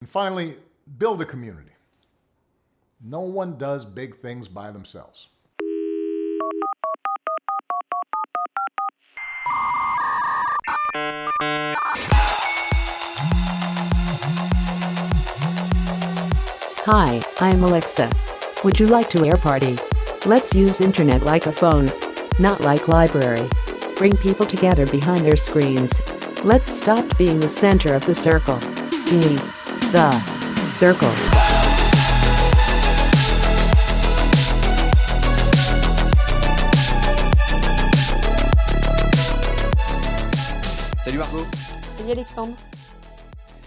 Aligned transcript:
And 0.00 0.08
finally, 0.08 0.56
build 0.96 1.20
a 1.20 1.26
community. 1.26 1.72
No 3.02 3.20
one 3.20 3.58
does 3.58 3.84
big 3.84 4.16
things 4.16 4.48
by 4.48 4.70
themselves. 4.70 5.28
Hi, 16.86 17.22
I'm 17.38 17.62
Alexa. 17.62 18.10
Would 18.64 18.80
you 18.80 18.86
like 18.86 19.10
to 19.10 19.26
air 19.26 19.36
party? 19.36 19.78
Let's 20.24 20.54
use 20.54 20.80
internet 20.80 21.24
like 21.24 21.44
a 21.44 21.52
phone, 21.52 21.92
not 22.38 22.62
like 22.62 22.88
library. 22.88 23.46
Bring 23.96 24.16
people 24.16 24.46
together 24.46 24.86
behind 24.86 25.26
their 25.26 25.36
screens. 25.36 26.00
Let's 26.42 26.72
stop 26.72 27.18
being 27.18 27.38
the 27.38 27.48
center 27.48 27.92
of 27.92 28.06
the 28.06 28.14
circle. 28.14 28.58
Be 29.10 29.38
the 29.92 30.70
circle. 30.70 31.10
Salut 41.04 41.18
Margot 41.18 41.44
Salut 41.96 42.10
Alexandre. 42.12 42.56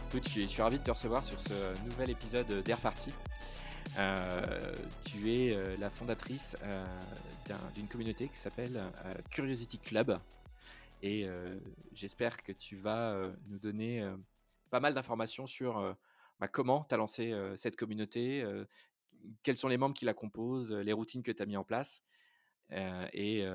Écoute, 0.10 0.24
je 0.26 0.30
suis, 0.30 0.42
je 0.44 0.48
suis 0.48 0.62
ravi 0.62 0.78
de 0.78 0.84
te 0.84 0.92
recevoir 0.92 1.24
sur 1.24 1.40
ce 1.40 1.74
nouvel 1.86 2.12
épisode 2.12 2.48
d'Air 2.64 2.78
Party. 2.78 3.12
Euh, 3.98 4.76
tu 5.06 5.34
es 5.34 5.56
euh, 5.56 5.76
la 5.80 5.90
fondatrice 5.90 6.56
euh, 6.64 6.86
d'un- 7.48 7.56
d'une 7.76 7.88
communauté 7.88 8.28
qui 8.28 8.38
s'appelle 8.38 8.78
euh, 9.06 9.14
Curiosity 9.32 9.80
Club. 9.80 10.18
Et 11.02 11.26
euh, 11.28 11.56
j'espère 11.94 12.42
que 12.44 12.52
tu 12.52 12.76
vas 12.76 13.12
euh, 13.12 13.32
nous 13.50 13.60
donner 13.60 14.02
euh, 14.02 14.16
pas 14.70 14.80
mal 14.80 14.94
d'informations 14.94 15.48
sur 15.48 15.78
euh, 15.80 15.94
bah, 16.44 16.50
comment 16.50 16.84
tu 16.90 16.94
as 16.94 16.98
lancé 16.98 17.34
cette 17.56 17.78
communauté, 17.78 18.46
quels 19.44 19.56
sont 19.56 19.70
les 19.70 19.78
membres 19.78 19.96
qui 19.96 20.04
la 20.04 20.14
composent, 20.14 20.74
les 20.74 20.92
routines 20.92 21.24
que 21.24 21.32
tu 21.32 21.42
as 21.42 21.46
mis 21.46 21.56
en 21.56 21.64
place. 21.64 22.02
Et 22.70 23.46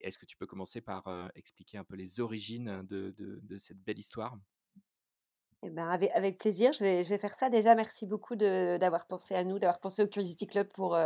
est-ce 0.00 0.16
que 0.16 0.24
tu 0.24 0.36
peux 0.36 0.46
commencer 0.46 0.80
par 0.80 1.32
expliquer 1.34 1.78
un 1.78 1.84
peu 1.84 1.96
les 1.96 2.20
origines 2.20 2.86
de, 2.88 3.56
cette 3.58 3.78
belle 3.78 3.98
histoire? 3.98 4.38
Eh 5.62 5.70
ben, 5.70 5.84
avec, 5.84 6.38
plaisir, 6.38 6.72
je 6.72 6.84
vais, 6.84 7.02
je 7.02 7.08
vais 7.08 7.18
faire 7.18 7.34
ça. 7.34 7.50
Déjà, 7.50 7.74
merci 7.74 8.06
beaucoup 8.06 8.36
d'avoir 8.36 9.08
pensé 9.08 9.34
à 9.34 9.42
nous, 9.42 9.58
d'avoir 9.58 9.80
pensé 9.80 10.04
au 10.04 10.06
Curiosity 10.06 10.46
Club 10.46 10.68
pour, 10.72 10.96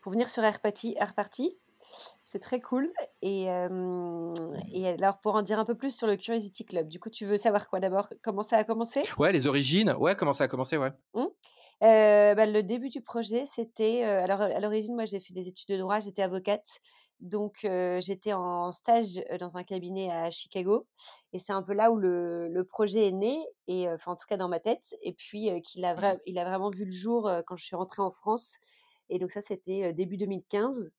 pour 0.00 0.12
venir 0.12 0.28
sur 0.28 0.44
Air 0.44 0.60
Party. 0.60 0.94
Air 1.00 1.16
Party. 1.16 1.58
C'est 2.24 2.38
très 2.38 2.60
cool. 2.60 2.92
Et, 3.20 3.50
euh, 3.50 4.32
et 4.72 4.88
alors, 4.88 5.20
pour 5.20 5.34
en 5.34 5.42
dire 5.42 5.58
un 5.58 5.64
peu 5.64 5.74
plus 5.74 5.94
sur 5.94 6.06
le 6.06 6.16
Curiosity 6.16 6.64
Club, 6.64 6.88
du 6.88 6.98
coup, 6.98 7.10
tu 7.10 7.26
veux 7.26 7.36
savoir 7.36 7.68
quoi 7.68 7.80
d'abord? 7.80 8.08
Comment 8.22 8.42
ça 8.42 8.56
a 8.58 8.64
commencé? 8.64 9.02
Ouais, 9.18 9.32
les 9.32 9.46
origines. 9.46 9.94
Ouais, 9.98 10.14
comment 10.16 10.32
ça 10.32 10.44
a 10.44 10.48
commencé, 10.48 10.76
ouais. 10.76 10.92
Hum 11.14 11.28
Euh, 11.82 12.34
bah, 12.34 12.46
Le 12.46 12.62
début 12.62 12.88
du 12.88 13.02
projet, 13.02 13.44
c'était. 13.44 14.04
euh, 14.04 14.22
alors, 14.24 14.40
à 14.40 14.60
l'origine, 14.60 14.94
moi, 14.94 15.04
j'ai 15.04 15.20
fait 15.20 15.34
des 15.34 15.48
études 15.48 15.68
de 15.68 15.76
droit, 15.76 16.00
j'étais 16.00 16.22
avocate. 16.22 16.80
Donc, 17.20 17.58
j'étais 18.00 18.32
en 18.32 18.72
stage 18.72 19.22
dans 19.38 19.56
un 19.56 19.62
cabinet 19.62 20.10
à 20.10 20.30
Chicago. 20.32 20.88
Et 21.32 21.38
c'est 21.38 21.52
un 21.52 21.62
peu 21.62 21.72
là 21.72 21.92
où 21.92 21.96
le, 21.96 22.48
le 22.48 22.64
projet 22.64 23.06
est 23.08 23.12
né, 23.12 23.38
et, 23.68 23.88
enfin, 23.88 24.12
en 24.12 24.16
tout 24.16 24.26
cas 24.28 24.36
dans 24.36 24.48
ma 24.48 24.58
tête. 24.58 24.96
Et 25.02 25.12
puis, 25.12 25.48
qu'il 25.62 25.84
a, 25.84 25.94
vra- 25.94 26.18
il 26.26 26.36
a 26.38 26.44
vraiment 26.44 26.70
vu 26.70 26.84
le 26.84 26.90
jour 26.90 27.30
quand 27.46 27.56
je 27.56 27.64
suis 27.64 27.76
rentrée 27.76 28.02
en 28.02 28.10
France. 28.10 28.58
Et 29.08 29.18
donc, 29.20 29.30
ça, 29.30 29.40
c'était 29.40 29.92
début 29.92 30.16
2015. 30.16 30.90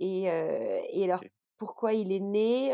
Et, 0.00 0.30
euh, 0.30 0.80
et 0.90 1.04
alors, 1.04 1.22
pourquoi 1.56 1.92
il 1.94 2.12
est 2.12 2.20
né 2.20 2.72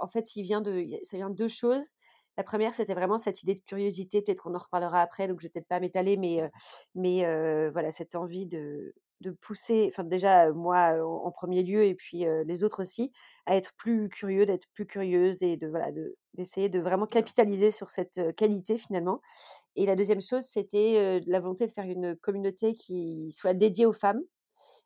En 0.00 0.06
fait, 0.06 0.36
il 0.36 0.42
vient 0.42 0.60
de, 0.60 0.84
ça 1.02 1.16
vient 1.16 1.30
de 1.30 1.34
deux 1.36 1.48
choses. 1.48 1.88
La 2.36 2.44
première, 2.44 2.72
c'était 2.74 2.94
vraiment 2.94 3.18
cette 3.18 3.42
idée 3.42 3.54
de 3.54 3.62
curiosité. 3.66 4.22
Peut-être 4.22 4.42
qu'on 4.42 4.54
en 4.54 4.58
reparlera 4.58 5.02
après, 5.02 5.28
donc 5.28 5.40
je 5.40 5.46
vais 5.46 5.50
peut-être 5.50 5.68
pas 5.68 5.80
m'étaler, 5.80 6.16
mais, 6.16 6.42
mais 6.94 7.22
voilà, 7.70 7.92
cette 7.92 8.14
envie 8.14 8.46
de, 8.46 8.94
de 9.20 9.30
pousser, 9.32 9.86
enfin 9.90 10.04
déjà 10.04 10.50
moi 10.52 10.96
en, 11.04 11.30
premier 11.30 11.62
lieu, 11.62 11.84
et 11.84 11.94
puis 11.94 12.26
euh, 12.26 12.42
les 12.44 12.64
autres 12.64 12.80
aussi, 12.82 13.12
à 13.46 13.56
être 13.56 13.72
plus 13.76 14.08
curieux, 14.08 14.46
d'être 14.46 14.66
plus 14.74 14.86
curieuse 14.86 15.42
et 15.42 15.56
de 15.56 15.68
voilà, 15.68 15.92
de- 15.92 16.16
d'essayer 16.36 16.68
de 16.68 16.80
vraiment 16.80 17.06
capitaliser 17.06 17.70
sur 17.70 17.90
cette 17.90 18.34
qualité 18.36 18.78
finalement. 18.78 19.20
Et 19.76 19.86
la 19.86 19.96
deuxième 19.96 20.20
chose, 20.22 20.44
c'était 20.44 20.96
euh, 20.98 21.20
la 21.26 21.40
volonté 21.40 21.66
de 21.66 21.72
faire 21.72 21.86
une 21.86 22.16
communauté 22.16 22.74
qui 22.74 23.30
soit 23.32 23.54
dédiée 23.54 23.86
aux 23.86 23.92
femmes. 23.92 24.22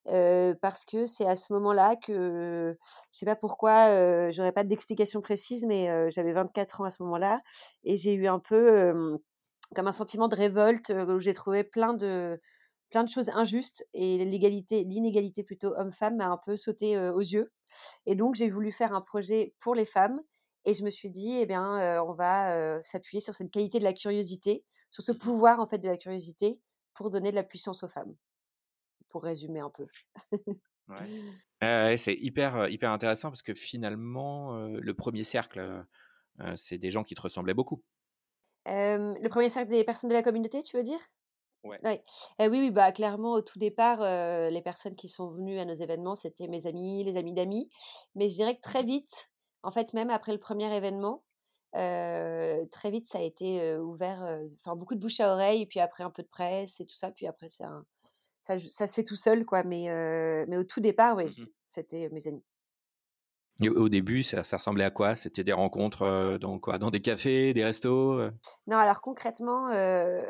Parce 0.06 0.84
que 0.84 1.04
c'est 1.04 1.26
à 1.26 1.36
ce 1.36 1.52
moment-là 1.54 1.96
que 1.96 2.76
je 3.12 3.18
sais 3.18 3.26
pas 3.26 3.36
pourquoi, 3.36 3.88
heu, 3.90 4.30
j'aurais 4.32 4.52
pas 4.52 4.64
d'explication 4.64 5.20
précise, 5.20 5.64
mais 5.66 6.10
j'avais 6.10 6.32
24 6.32 6.80
ans 6.82 6.84
à 6.84 6.90
ce 6.90 7.02
moment-là 7.04 7.40
et 7.84 7.96
j'ai 7.96 8.14
eu 8.14 8.26
un 8.28 8.38
peu, 8.38 9.18
comme 9.74 9.86
un 9.88 9.92
sentiment 9.92 10.28
de 10.28 10.36
révolte, 10.36 10.90
où 11.08 11.18
j'ai 11.20 11.34
trouvé 11.34 11.64
plein 11.64 11.94
de 11.94 12.40
plein 12.90 13.04
de 13.04 13.08
choses 13.08 13.30
injustes 13.30 13.84
et 13.94 14.24
l'égalité 14.24 14.84
l'inégalité 14.84 15.42
plutôt 15.42 15.74
homme-femme 15.76 16.16
m'a 16.16 16.28
un 16.28 16.38
peu 16.44 16.56
sauté, 16.56 16.98
aux 17.10 17.20
yeux 17.20 17.50
et 18.06 18.14
donc 18.16 18.34
j'ai 18.36 18.50
voulu 18.50 18.72
faire 18.72 18.94
un 18.94 19.00
projet 19.02 19.54
pour 19.60 19.74
les 19.74 19.84
femmes 19.86 20.20
et 20.66 20.74
je 20.74 20.84
me 20.84 20.90
suis 20.90 21.10
dit: 21.10 21.38
«Eh 21.40 21.46
bien, 21.46 22.02
on 22.04 22.14
va, 22.14 22.80
s'appuyer 22.82 23.20
sur 23.20 23.34
cette 23.34 23.50
qualité 23.50 23.78
de 23.80 23.84
la 23.84 23.92
curiosité, 23.94 24.64
sur 24.90 25.02
ce 25.04 25.12
pouvoir 25.12 25.60
en 25.60 25.66
fait 25.66 25.78
de 25.78 25.88
la 25.88 25.96
curiosité 25.98 26.60
pour 26.94 27.10
donner 27.10 27.30
de 27.32 27.36
la 27.36 27.44
puissance 27.44 27.82
aux 27.84 27.88
femmes», 27.88 28.14
pour 29.14 29.22
résumer 29.22 29.60
un 29.60 29.70
peu. 29.70 29.86
Ouais. 30.88 31.96
C'est 31.96 32.14
hyper, 32.14 32.56
euh, 32.56 32.68
hyper 32.68 32.90
intéressant 32.90 33.30
parce 33.30 33.42
que 33.42 33.54
finalement, 33.54 34.56
euh, 34.56 34.78
le 34.80 34.94
premier 34.94 35.24
cercle, 35.24 35.86
euh, 36.40 36.56
c'est 36.56 36.78
des 36.78 36.90
gens 36.90 37.04
qui 37.04 37.14
te 37.14 37.20
ressemblaient 37.20 37.54
beaucoup. 37.54 37.82
Le 38.66 39.28
premier 39.28 39.48
cercle 39.48 39.70
des 39.70 39.84
personnes 39.84 40.10
de 40.10 40.14
la 40.14 40.22
communauté, 40.22 40.62
tu 40.62 40.76
veux 40.76 40.82
dire? 40.82 40.98
Ouais. 41.64 41.80
Ouais. 41.82 42.02
Heu, 42.40 42.48
oui, 42.48 42.60
oui, 42.60 42.70
bah, 42.70 42.92
clairement, 42.92 43.32
au 43.32 43.42
tout 43.42 43.58
départ, 43.58 44.00
les 44.00 44.62
personnes 44.62 44.96
qui 44.96 45.08
sont 45.08 45.30
venues 45.30 45.58
à 45.58 45.64
nos 45.64 45.74
événements, 45.74 46.16
c'était 46.16 46.48
mes 46.48 46.66
amis, 46.66 47.04
les 47.04 47.16
amis 47.16 47.34
d'amis. 47.34 47.68
Mais 48.14 48.28
je 48.28 48.34
dirais 48.34 48.56
que 48.56 48.62
très 48.62 48.82
Mhm. 48.82 48.86
vite, 48.88 49.30
en 49.62 49.70
fait, 49.70 49.92
même 49.94 50.10
après 50.10 50.32
le 50.32 50.38
premier 50.40 50.74
événement, 50.74 51.24
très 51.72 52.90
vite, 52.90 53.06
ça 53.06 53.18
a 53.18 53.22
été, 53.22 53.76
ouvert, 53.78 54.22
enfin, 54.54 54.76
beaucoup 54.76 54.94
de 54.94 55.00
bouche 55.00 55.20
à 55.20 55.32
oreille 55.32 55.62
et 55.62 55.66
puis 55.66 55.80
après 55.80 56.04
un 56.04 56.10
peu 56.10 56.22
de 56.22 56.28
presse 56.28 56.80
et 56.80 56.86
tout 56.86 56.94
ça. 56.94 57.10
Puis 57.10 57.26
après, 57.26 57.48
ça 57.48 57.82
ça 58.44 58.58
ça 58.58 58.86
se 58.86 58.94
fait 58.94 59.04
tout 59.04 59.16
seul, 59.16 59.44
quoi. 59.46 59.62
Mais 59.64 59.86
mais 60.48 60.56
au 60.56 60.64
tout 60.64 60.80
départ, 60.80 61.16
ouais, 61.16 61.28
Mhm. 61.28 61.44
j 61.44 61.54
c'était 61.66 62.08
mes 62.10 62.26
amis. 62.28 62.44
Et 63.62 63.68
au 63.68 63.88
début, 63.88 64.22
ça, 64.22 64.42
ça 64.44 64.56
ressemblait 64.58 64.84
à 64.84 64.90
quoi? 64.92 65.16
C'était 65.16 65.42
des 65.44 65.52
rencontres 65.52 66.02
euh, 66.02 66.38
dans 66.38 66.58
quoi? 66.60 66.78
Dans 66.78 66.90
des 66.90 67.00
cafés, 67.02 67.52
des 67.54 67.64
restos 67.64 68.12
euh 68.20 68.30
Non, 68.66 68.76
alors 68.78 69.00
concrètement, 69.00 69.66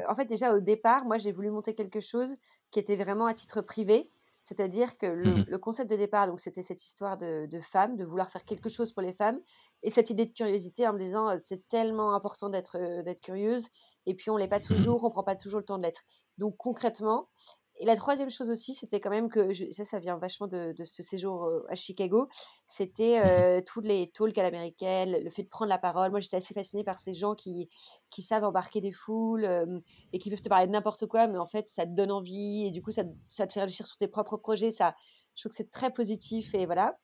en 0.09 0.15
fait, 0.15 0.27
déjà 0.27 0.55
au 0.55 0.61
départ, 0.61 1.05
moi, 1.05 1.19
j'ai 1.19 1.33
voulu 1.33 1.51
monter 1.51 1.75
quelque 1.75 2.01
chose 2.01 2.37
qui 2.71 2.79
était 2.79 2.97
vraiment 2.97 3.27
à 3.27 3.35
titre 3.35 3.61
privé. 3.63 4.11
C'est-à-dire 4.43 4.99
que 4.99 5.07
le 5.07 5.39
Mhm. 5.39 5.45
le 5.47 5.59
concept 5.59 5.89
de 5.91 5.97
départ, 5.97 6.27
donc 6.27 6.39
c'était 6.39 6.61
cette 6.63 6.85
histoire 6.85 7.17
de 7.17 7.47
de 7.47 7.61
femmes, 7.61 7.97
de 7.97 8.05
vouloir 8.05 8.29
faire 8.31 8.45
quelque 8.45 8.69
chose 8.69 8.93
pour 8.93 9.01
les 9.03 9.15
femmes 9.15 9.41
et 9.83 9.89
cette 9.91 10.11
idée 10.11 10.27
de 10.27 10.33
curiosité 10.35 10.87
en 10.87 10.93
me 10.93 10.99
disant, 10.99 11.35
«C'est 11.39 11.67
tellement 11.69 12.15
important 12.15 12.51
d'être, 12.51 12.77
d'être 13.05 13.23
curieuse 13.23 13.69
et 14.05 14.15
puis 14.15 14.29
on 14.31 14.37
l'est 14.37 14.47
pas 14.49 14.61
toujours, 14.61 15.03
on 15.05 15.11
prend 15.11 15.25
pas 15.25 15.35
toujours 15.37 15.61
le 15.61 15.65
temps 15.65 15.79
de 15.79 15.83
l'être». 15.85 16.03
Donc 16.37 16.57
concrètement 16.59 17.31
et 17.81 17.87
la 17.87 17.97
troisième 17.97 18.31
chose 18.31 18.51
aussi, 18.51 18.75
c'était 18.75 19.01
quand 19.01 19.11
même 19.11 19.29
que 19.29 19.53
je 19.53 19.71
ça, 19.71 19.85
ça 19.85 19.99
vient 19.99 20.17
vachement 20.19 20.47
de 20.47 20.73
de 20.77 20.85
ce 20.85 21.03
séjour, 21.03 21.49
à 21.69 21.75
Chicago, 21.75 22.29
c'était, 22.67 23.21
tous 23.67 23.81
les 23.81 24.11
talks 24.13 24.39
à 24.39 24.43
l'américaine, 24.43 25.11
le 25.23 25.31
fait 25.31 25.43
de 25.45 25.49
prendre 25.49 25.69
la 25.69 25.79
parole. 25.79 26.11
Moi, 26.11 26.21
j'étais 26.21 26.37
assez 26.37 26.55
fascinée 26.55 26.85
par 26.85 26.99
ces 26.99 27.15
gens 27.15 27.35
qui 27.35 27.69
qui 28.11 28.23
savent 28.23 28.45
embarquer 28.45 28.81
des 28.81 28.93
foules 28.93 29.45
euh, 29.45 29.79
et 30.13 30.19
qui 30.19 30.31
peuvent 30.31 30.41
te 30.43 30.49
parler 30.49 30.67
de 30.67 30.73
n'importe 30.73 31.07
quoi, 31.07 31.27
mais 31.27 31.39
en 31.39 31.47
fait, 31.47 31.69
ça 31.69 31.85
te 31.87 31.91
donne 31.93 32.13
envie 32.13 32.67
et 32.67 32.71
du 32.71 32.83
coup, 32.83 32.91
ça, 32.93 33.03
ça 33.29 33.47
te 33.47 33.53
fait 33.53 33.61
réfléchir 33.61 33.87
sur 33.87 33.97
tes 33.97 34.09
propres 34.09 34.37
projets. 34.37 34.71
Ça, 34.71 34.95
je 35.35 35.43
trouve 35.43 35.51
que 35.51 35.57
c'est 35.57 35.71
très 35.71 35.93
positif 35.93 36.55
et 36.55 36.67
voilà. 36.67 36.99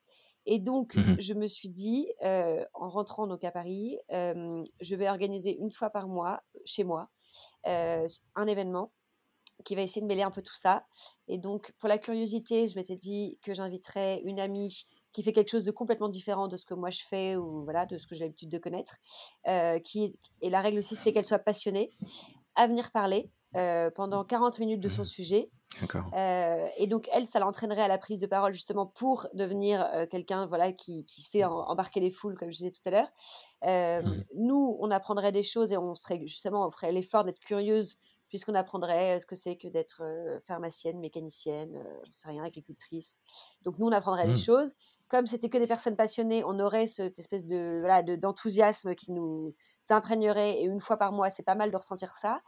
Et 0.46 0.58
donc, 0.58 0.94
Mhm. 0.94 1.16
je 1.18 1.34
me 1.34 1.46
suis 1.46 1.68
dit, 1.70 2.08
euh, 2.22 2.64
en 2.74 2.88
rentrant 2.88 3.26
donc 3.26 3.44
à 3.44 3.50
Paris, 3.50 3.98
je 4.10 4.94
vais 4.94 5.08
organiser 5.08 5.56
une 5.58 5.72
fois 5.72 5.90
par 5.90 6.08
mois, 6.08 6.40
chez 6.64 6.84
moi, 6.84 7.10
un 7.64 8.46
événement 8.46 8.92
qui 9.64 9.74
va 9.74 9.82
essayer 9.82 10.00
de 10.02 10.06
mêler 10.06 10.22
un 10.22 10.30
peu 10.30 10.42
tout 10.42 10.54
ça. 10.54 10.84
Et 11.28 11.38
donc, 11.38 11.72
pour 11.78 11.88
la 11.88 11.98
curiosité, 11.98 12.68
je 12.68 12.76
m'étais 12.76 12.96
dit 12.96 13.38
que 13.42 13.54
j'inviterais 13.54 14.20
une 14.24 14.40
amie 14.40 14.84
qui 15.12 15.22
fait 15.22 15.32
quelque 15.32 15.50
chose 15.50 15.64
de 15.64 15.72
complètement 15.72 16.08
différent 16.08 16.46
de 16.48 16.56
ce 16.56 16.64
que 16.64 16.74
moi 16.74 16.90
je 16.90 17.02
fais 17.08 17.34
ou 17.36 17.64
voilà, 17.64 17.84
de 17.86 17.98
ce 17.98 18.06
que 18.06 18.14
j'ai 18.14 18.24
l'habitude 18.24 18.48
de 18.50 18.58
connaître. 18.58 18.96
euh, 19.48 19.78
qui, 19.80 20.18
et 20.40 20.50
la 20.50 20.60
règle 20.60 20.78
aussi, 20.78 20.94
c'était 20.96 21.12
qu'elle 21.12 21.24
soit 21.24 21.38
passionnée, 21.40 21.90
à 22.54 22.66
venir 22.66 22.90
parler 22.92 23.30
euh, 23.56 23.90
pendant 23.90 24.24
40 24.24 24.58
minutes 24.60 24.80
de 24.80 24.88
son 24.88 25.02
Mhm. 25.02 25.06
sujet. 25.06 25.50
D'accord. 25.80 26.04
Euh, 26.14 26.68
et 26.76 26.86
donc, 26.86 27.08
elle, 27.12 27.26
ça 27.26 27.38
l'entraînerait 27.40 27.82
à 27.82 27.88
la 27.88 27.98
prise 27.98 28.20
de 28.20 28.26
parole 28.26 28.52
justement 28.52 28.86
pour 28.86 29.26
devenir 29.34 29.82
euh, 29.94 30.06
quelqu'un 30.06 30.46
voilà, 30.46 30.72
qui, 30.72 31.04
qui 31.04 31.22
sait 31.22 31.42
en- 31.44 31.52
embarquer 31.68 32.00
les 32.00 32.10
foules, 32.10 32.36
comme 32.38 32.50
je 32.50 32.58
disais 32.58 32.70
tout 32.70 32.82
à 32.86 32.90
l'heure. 32.90 33.08
Mhm. 33.62 34.24
nous, 34.36 34.76
on 34.80 34.90
apprendrait 34.90 35.32
des 35.32 35.42
choses 35.42 35.72
et 35.72 35.76
on 35.78 35.94
serait 35.94 36.20
justement, 36.26 36.66
on 36.66 36.70
ferait 36.70 36.92
l'effort 36.92 37.24
d'être 37.24 37.40
curieuse 37.40 37.96
puisqu'on 38.30 38.54
apprendrait 38.54 39.20
ce 39.20 39.26
que 39.26 39.34
c'est 39.34 39.56
que 39.56 39.68
d'être 39.68 40.02
pharmacienne, 40.40 40.98
mécanicienne, 40.98 41.84
je 42.06 42.12
sais 42.12 42.28
rien, 42.28 42.42
agricultrice. 42.42 43.20
Donc 43.64 43.78
nous, 43.78 43.86
on 43.86 43.92
apprendrait 43.92 44.26
des 44.26 44.32
mmh. 44.32 44.36
choses. 44.36 44.74
Comme 45.08 45.26
c'était 45.26 45.48
que 45.48 45.58
des 45.58 45.66
personnes 45.66 45.96
passionnées, 45.96 46.44
on 46.44 46.60
aurait 46.60 46.86
cette 46.86 47.18
espèce 47.18 47.44
de 47.44 47.80
voilà 47.80 48.02
d'enthousiasme 48.02 48.94
qui 48.94 49.10
nous 49.10 49.54
s'imprégnerait. 49.80 50.60
Et 50.60 50.64
une 50.64 50.80
fois 50.80 50.96
par 50.96 51.10
mois, 51.10 51.30
c'est 51.30 51.42
pas 51.42 51.56
mal 51.56 51.72
de 51.72 51.76
ressentir 51.76 52.14
ça. 52.14 52.40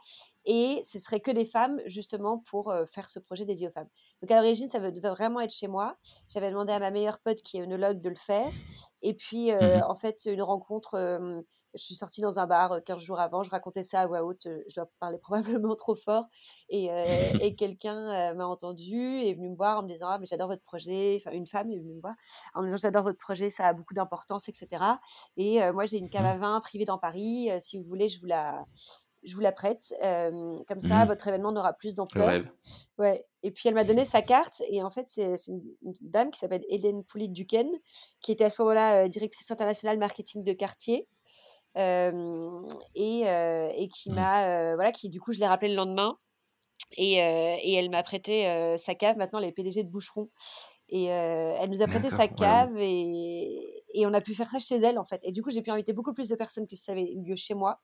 Et 0.45 0.79
ce 0.83 0.97
serait 0.97 1.19
que 1.19 1.31
des 1.31 1.43
femmes, 1.43 1.81
justement, 1.85 2.37
pour 2.39 2.73
faire 2.89 3.09
ce 3.09 3.19
projet 3.19 3.43
dédié 3.43 3.67
aux 3.67 3.71
femmes. 3.71 3.89
Donc 4.21 4.31
à 4.31 4.35
l'origine, 4.35 4.69
ça 4.69 4.79
devait 4.79 5.09
vraiment 5.09 5.41
être 5.41 5.53
chez 5.53 5.67
moi. 5.67 5.97
J'avais 6.29 6.49
demandé 6.49 6.71
à 6.71 6.79
ma 6.79 6.89
meilleure 6.89 7.19
pote, 7.19 7.41
qui 7.41 7.57
est 7.57 7.63
œnologue, 7.63 7.99
de 7.99 8.09
le 8.09 8.15
faire. 8.15 8.49
Et 9.03 9.13
puis, 9.13 9.51
mmh 9.51 9.83
en 9.87 9.95
fait, 9.95 10.25
une 10.25 10.41
rencontre, 10.41 10.97
je 11.73 11.83
suis 11.83 11.95
sortie 11.95 12.21
dans 12.21 12.39
un 12.39 12.47
bar 12.47 12.83
15 12.83 13.01
jours 13.01 13.19
avant, 13.19 13.43
je 13.43 13.49
racontais 13.49 13.83
ça 13.83 14.01
à 14.01 14.07
voix 14.07 14.23
haute, 14.23 14.43
je 14.45 14.75
dois 14.75 14.89
parler 14.99 15.17
probablement 15.21 15.75
trop 15.75 15.95
fort. 15.95 16.25
Et, 16.69 16.87
et 17.41 17.55
quelqu'un 17.55 18.33
m'a 18.33 18.47
entendu 18.47 18.97
et 18.97 19.29
est 19.29 19.33
venu 19.33 19.49
me 19.49 19.55
voir 19.55 19.79
en 19.79 19.83
me 19.83 19.89
disant 19.89 20.07
Ah, 20.09 20.17
mais 20.19 20.25
j'adore 20.25 20.47
votre 20.47 20.63
projet. 20.63 21.17
Enfin, 21.19 21.31
une 21.35 21.45
femme 21.45 21.69
est 21.71 21.77
venue 21.77 21.95
me 21.95 22.01
voir 22.01 22.15
en 22.55 22.61
me 22.61 22.67
disant 22.67 22.77
J'adore 22.77 23.03
votre 23.03 23.19
projet, 23.19 23.49
ça 23.49 23.67
a 23.67 23.73
beaucoup 23.73 23.93
d'importance, 23.93 24.49
etc. 24.49 24.83
Et 25.37 25.59
moi, 25.71 25.85
j'ai 25.85 25.97
une 25.97 26.09
cave 26.09 26.25
à 26.25 26.35
mmh. 26.35 26.39
vin 26.39 26.61
privée 26.61 26.85
dans 26.85 26.97
Paris. 26.97 27.49
si 27.59 27.77
vous 27.79 27.85
voulez, 27.85 28.09
je 28.09 28.19
vous 28.19 28.27
la, 28.27 28.65
je 29.23 29.35
vous 29.35 29.41
la 29.41 29.51
prête. 29.51 29.93
comme 29.99 30.79
ça, 30.79 31.05
mmh. 31.05 31.07
votre 31.07 31.27
événement 31.27 31.51
n'aura 31.51 31.73
plus 31.73 31.95
d'ampleur. 31.95 32.41
Ouais. 32.97 33.25
Et 33.41 33.51
puis, 33.51 33.67
elle 33.67 33.75
m'a 33.75 33.83
donné 33.83 34.05
sa 34.05 34.21
carte. 34.21 34.61
Et 34.69 34.81
en 34.81 34.89
fait, 34.89 35.05
c'est 35.07 35.33
une, 35.47 35.61
dame 36.01 36.31
qui 36.31 36.39
s'appelle 36.39 36.63
Hélène 36.69 37.03
Poulit-Duquesne, 37.03 37.71
qui 38.21 38.31
était 38.31 38.45
à 38.45 38.49
ce 38.49 38.61
moment-là 38.61 39.07
directrice 39.07 39.49
internationale 39.51 39.97
marketing 39.97 40.43
de 40.43 40.53
quartier. 40.53 41.07
et, 41.75 41.79
et, 42.95 43.87
qui 43.89 44.11
mmh. 44.11 44.15
m'a. 44.15 44.75
voilà, 44.75 44.91
qui 44.91 45.09
du 45.09 45.19
coup, 45.19 45.33
je 45.33 45.39
l'ai 45.39 45.47
rappelé 45.47 45.71
le 45.71 45.77
lendemain. 45.77 46.17
Et, 46.95 47.13
et 47.15 47.73
elle 47.73 47.89
m'a 47.89 48.03
prêté 48.03 48.77
sa 48.77 48.95
cave. 48.95 49.17
Maintenant, 49.17 49.39
elle 49.39 49.45
est 49.45 49.51
PDG 49.51 49.83
de 49.83 49.89
Boucheron. 49.89 50.29
Et 50.89 51.05
elle 51.05 51.69
nous 51.69 51.81
a 51.81 51.87
prêté 51.87 52.09
sa 52.09 52.27
cave 52.27 52.77
et, 52.77 53.83
et, 53.93 54.05
on 54.05 54.13
a 54.13 54.21
pu 54.21 54.35
faire 54.35 54.49
ça 54.49 54.59
chez 54.59 54.75
elle 54.75 54.99
en 54.99 55.03
fait. 55.03 55.19
Et 55.23 55.31
du 55.31 55.41
coup, 55.41 55.49
j'ai 55.49 55.61
pu 55.61 55.71
inviter 55.71 55.93
beaucoup 55.93 56.13
plus 56.13 56.27
de 56.27 56.35
personnes 56.35 56.67
que 56.67 56.75
ça 56.75 56.91
avait 56.91 57.11
eu 57.13 57.23
lieu 57.23 57.35
chez 57.35 57.53
moi. 57.53 57.79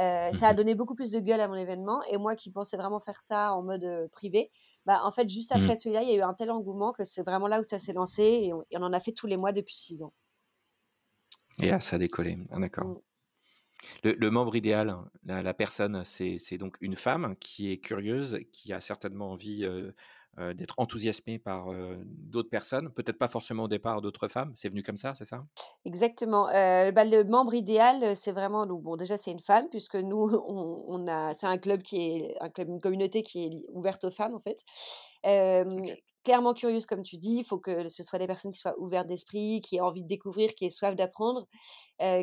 Euh, 0.00 0.32
ça 0.32 0.48
a 0.48 0.52
mmh 0.52 0.56
donné 0.56 0.74
beaucoup 0.74 0.94
plus 0.94 1.10
de 1.10 1.20
gueule 1.20 1.40
à 1.40 1.48
mon 1.48 1.54
événement. 1.54 2.02
Et 2.04 2.16
moi 2.16 2.34
qui 2.34 2.50
pensais 2.50 2.76
vraiment 2.76 3.00
faire 3.00 3.20
ça 3.20 3.52
en 3.52 3.62
mode 3.62 4.08
privé, 4.12 4.50
bah, 4.86 5.00
en 5.04 5.10
fait, 5.10 5.28
juste 5.28 5.52
après 5.52 5.74
mmh. 5.74 5.76
celui-là, 5.76 6.02
il 6.02 6.08
y 6.08 6.12
a 6.12 6.16
eu 6.16 6.22
un 6.22 6.34
tel 6.34 6.50
engouement 6.50 6.92
que 6.92 7.04
c'est 7.04 7.22
vraiment 7.22 7.46
là 7.46 7.60
où 7.60 7.62
ça 7.62 7.78
s'est 7.78 7.92
lancé 7.92 8.22
et 8.22 8.52
on, 8.52 8.82
en 8.82 8.92
a 8.92 9.00
fait 9.00 9.12
tous 9.12 9.26
les 9.26 9.36
mois 9.36 9.52
depuis 9.52 9.76
six 9.76 10.02
ans. 10.02 10.12
Et 11.60 11.78
ça 11.80 11.96
a 11.96 11.98
décollé. 11.98 12.38
Ah, 12.50 12.58
d'accord. 12.58 12.86
Mmh. 12.86 13.00
Le, 14.04 14.30
membre 14.30 14.56
idéal, 14.56 14.96
la, 15.24 15.42
la 15.42 15.54
personne, 15.54 16.04
c'est 16.04 16.56
donc 16.58 16.76
une 16.80 16.96
femme 16.96 17.34
qui 17.36 17.72
est 17.72 17.78
curieuse, 17.78 18.38
qui 18.52 18.72
a 18.72 18.80
certainement 18.80 19.32
envie 19.32 19.64
euh, 19.64 19.92
d'être 20.54 20.74
enthousiasmé 20.78 21.38
par 21.38 21.66
d'autres 22.06 22.48
personnes, 22.48 22.90
peut-être 22.90 23.18
pas 23.18 23.28
forcément 23.28 23.64
au 23.64 23.68
départ 23.68 24.00
d'autres 24.00 24.28
femmes. 24.28 24.52
C'est 24.54 24.70
venu 24.70 24.82
comme 24.82 24.96
ça, 24.96 25.14
c'est 25.14 25.26
ça? 25.26 25.44
Exactement. 25.84 26.46
Bah, 26.46 27.04
le 27.04 27.22
membre 27.24 27.54
idéal, 27.54 28.16
c'est 28.16 28.32
vraiment 28.32 28.66
bon. 28.66 28.96
Déjà, 28.96 29.18
c'est 29.18 29.30
une 29.30 29.40
femme 29.40 29.68
puisque 29.70 29.96
nous, 29.96 30.30
on, 30.88 31.06
a, 31.06 31.34
c'est 31.34 31.46
un 31.46 31.58
club 31.58 31.82
qui 31.82 32.00
est 32.00 32.36
un 32.40 32.48
club, 32.48 32.68
une 32.68 32.80
communauté 32.80 33.22
qui 33.22 33.44
est 33.44 33.50
ouverte 33.72 34.04
aux 34.04 34.10
femmes 34.10 34.34
en 34.34 34.40
fait. 34.40 34.58
Clairement 36.24 36.54
curieuse, 36.54 36.86
comme 36.86 37.02
tu 37.02 37.16
dis, 37.16 37.38
il 37.38 37.44
faut 37.44 37.58
que 37.58 37.88
ce 37.88 38.04
soit 38.04 38.20
des 38.20 38.28
personnes 38.28 38.52
qui 38.52 38.60
soient 38.60 38.78
ouvertes 38.78 39.08
d'esprit, 39.08 39.60
qui 39.60 39.76
aient 39.76 39.80
envie 39.80 40.02
de 40.02 40.06
découvrir, 40.06 40.54
qui 40.54 40.66
aient 40.66 40.70
soif 40.70 40.94
d'apprendre, 40.94 41.48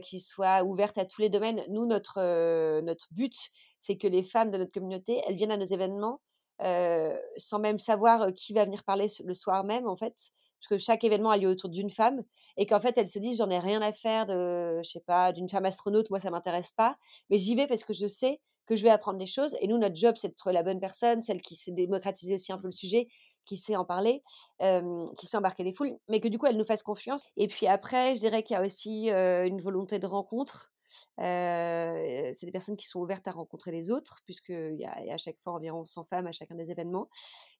qui 0.03 0.21
soient 0.21 0.63
ouvertes 0.63 0.97
à 0.97 1.05
tous 1.05 1.21
les 1.21 1.29
domaines. 1.29 1.61
Nous, 1.69 1.85
notre, 1.85 2.79
notre 2.81 3.07
but, 3.11 3.33
c'est 3.77 3.97
que 3.97 4.07
les 4.07 4.23
femmes 4.23 4.51
de 4.51 4.57
notre 4.57 4.71
communauté, 4.71 5.21
elles 5.27 5.35
viennent 5.35 5.51
à 5.51 5.57
nos 5.57 5.65
événements 5.65 6.21
sans 6.59 7.59
même 7.59 7.79
savoir 7.79 8.33
qui 8.33 8.53
va 8.53 8.65
venir 8.65 8.83
parler 8.83 9.07
le 9.23 9.33
soir 9.33 9.63
même, 9.63 9.87
en 9.87 9.95
fait, 9.95 10.15
parce 10.59 10.67
que 10.69 10.77
chaque 10.77 11.03
événement 11.03 11.29
a 11.29 11.37
lieu 11.37 11.47
autour 11.47 11.69
d'une 11.69 11.89
femme, 11.89 12.23
et 12.57 12.65
qu'en 12.65 12.79
fait, 12.79 12.97
elles 12.97 13.07
se 13.07 13.19
disent, 13.19 13.37
j'en 13.37 13.49
ai 13.49 13.59
rien 13.59 13.81
à 13.81 13.91
faire 13.91 14.25
de, 14.25 14.81
je 14.83 14.89
sais 14.89 14.99
pas, 14.99 15.31
d'une 15.31 15.47
femme 15.47 15.65
astronaute, 15.65 16.09
moi, 16.09 16.19
ça 16.19 16.31
m'intéresse 16.31 16.71
pas, 16.71 16.97
mais 17.29 17.37
j'y 17.37 17.55
vais 17.55 17.65
parce 17.65 17.85
que 17.85 17.93
je 17.93 18.07
sais 18.07 18.41
que 18.65 18.75
je 18.75 18.83
vais 18.83 18.89
apprendre 18.89 19.17
des 19.17 19.25
choses, 19.25 19.55
et 19.61 19.67
nous, 19.67 19.77
notre 19.77 19.95
job, 19.95 20.15
c'est 20.17 20.27
de 20.27 20.35
trouver 20.35 20.53
la 20.53 20.61
bonne 20.61 20.79
personne, 20.79 21.21
celle 21.21 21.41
qui 21.41 21.55
sait 21.55 21.71
démocratiser 21.71 22.35
aussi 22.35 22.51
un 22.51 22.57
peu 22.57 22.67
le 22.67 22.71
sujet, 22.71 23.07
qui 23.45 23.57
sait 23.57 23.75
en 23.75 23.85
parler, 23.85 24.21
qui 24.59 25.25
sait 25.25 25.37
embarquer 25.37 25.63
les 25.63 25.73
foules, 25.73 25.97
mais 26.07 26.19
que 26.19 26.27
du 26.27 26.37
coup, 26.37 26.45
elle 26.45 26.57
nous 26.57 26.65
fasse 26.65 26.83
confiance. 26.83 27.23
Et 27.35 27.47
puis 27.47 27.65
après, 27.65 28.13
je 28.13 28.19
dirais 28.19 28.43
qu'il 28.43 28.53
y 28.53 28.57
a 28.57 28.61
aussi 28.61 29.09
une 29.09 29.59
volonté 29.59 29.97
de 29.97 30.05
rencontre, 30.05 30.71
c'est 31.17 32.45
des 32.45 32.51
personnes 32.51 32.77
qui 32.77 32.87
sont 32.87 32.99
ouvertes 32.99 33.27
à 33.27 33.31
rencontrer 33.31 33.71
les 33.71 33.91
autres, 33.91 34.21
puisqu'il 34.25 34.75
y, 34.77 34.85
a 34.85 35.13
à 35.13 35.17
chaque 35.17 35.37
fois 35.39 35.53
environ 35.53 35.85
100 35.85 36.05
femmes 36.05 36.27
à 36.27 36.31
chacun 36.31 36.55
des 36.55 36.71
événements. 36.71 37.09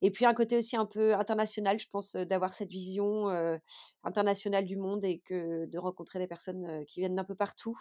Et 0.02 0.12
puis 0.12 0.26
un 0.26 0.34
côté 0.34 0.58
aussi 0.58 0.78
un 0.78 0.86
peu 0.86 1.14
international, 1.16 1.80
je 1.80 1.88
pense, 1.92 2.16
d'avoir 2.16 2.54
cette 2.54 2.70
vision 2.70 3.28
internationale 4.04 4.66
du 4.66 4.78
monde 4.78 5.04
et 5.04 5.20
que 5.20 5.66
de 5.66 5.78
rencontrer 5.78 6.20
des 6.20 6.28
personnes 6.28 6.86
qui 6.86 7.00
viennent 7.00 7.16
d'un 7.16 7.24
peu 7.24 7.36
partout. 7.36 7.78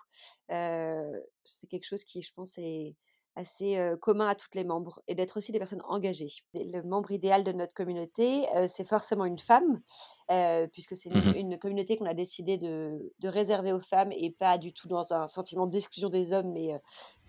c'est 0.48 1.66
quelque 1.68 1.86
chose 1.86 2.04
qui, 2.04 2.22
je 2.22 2.32
pense, 2.34 2.58
est 2.58 2.96
assez 3.36 3.78
commun 4.00 4.26
à 4.26 4.34
toutes 4.34 4.56
les 4.56 4.64
membres 4.64 5.00
et 5.06 5.14
d'être 5.14 5.36
aussi 5.36 5.52
des 5.52 5.58
personnes 5.58 5.82
engagées. 5.86 6.30
Le 6.54 6.82
membre 6.82 7.12
idéal 7.12 7.44
de 7.44 7.52
notre 7.52 7.72
communauté, 7.72 8.46
c'est 8.66 8.86
forcément 8.86 9.24
une 9.24 9.38
femme, 9.38 9.80
puisque 10.72 10.96
c'est 10.96 11.10
une, 11.10 11.54
mmh 11.54 11.58
communauté 11.58 11.96
qu'on 11.96 12.06
a 12.06 12.14
décidé 12.14 12.58
de, 12.58 13.12
réserver 13.24 13.72
aux 13.72 13.80
femmes 13.80 14.12
et 14.12 14.30
pas 14.30 14.58
du 14.58 14.72
tout 14.72 14.88
dans 14.88 15.12
un 15.12 15.26
sentiment 15.26 15.66
d'exclusion 15.66 16.08
des 16.08 16.32
hommes, 16.32 16.52
mais, 16.52 16.80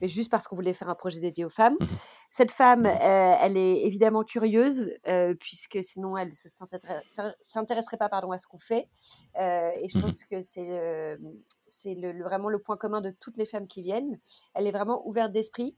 mais 0.02 0.08
juste 0.08 0.30
parce 0.30 0.48
qu'on 0.48 0.56
voulait 0.56 0.74
faire 0.74 0.90
un 0.90 0.96
projet 0.96 1.20
dédié 1.20 1.46
aux 1.46 1.50
femmes. 1.50 1.76
Mmh 1.80 1.86
Cette 2.30 2.52
femme, 2.52 2.84
mmh 2.84 2.98
elle 3.42 3.58
est 3.58 3.86
évidemment 3.86 4.24
curieuse, 4.24 4.92
puisque 5.40 5.84
sinon 5.84 6.18
elle 6.18 6.30
ne 6.30 7.34
s'intéresserait 7.42 7.98
pas 7.98 8.10
pardon, 8.10 8.32
à 8.32 8.38
ce 8.38 8.48
qu'on 8.48 8.58
fait. 8.58 8.90
et 9.36 9.88
je 9.90 10.00
pense 10.00 10.24
que 10.26 10.42
c'est 10.42 11.18
c'est 11.68 11.96
vraiment 12.24 12.50
le 12.50 12.60
point 12.60 12.78
commun 12.78 13.02
de 13.02 13.12
toutes 13.12 13.38
les 13.38 13.46
femmes 13.46 13.68
qui 13.68 13.82
viennent. 13.82 14.20
Elle 14.54 14.68
est 14.68 14.72
vraiment 14.72 15.08
ouverte 15.08 15.32
d'esprit. 15.32 15.76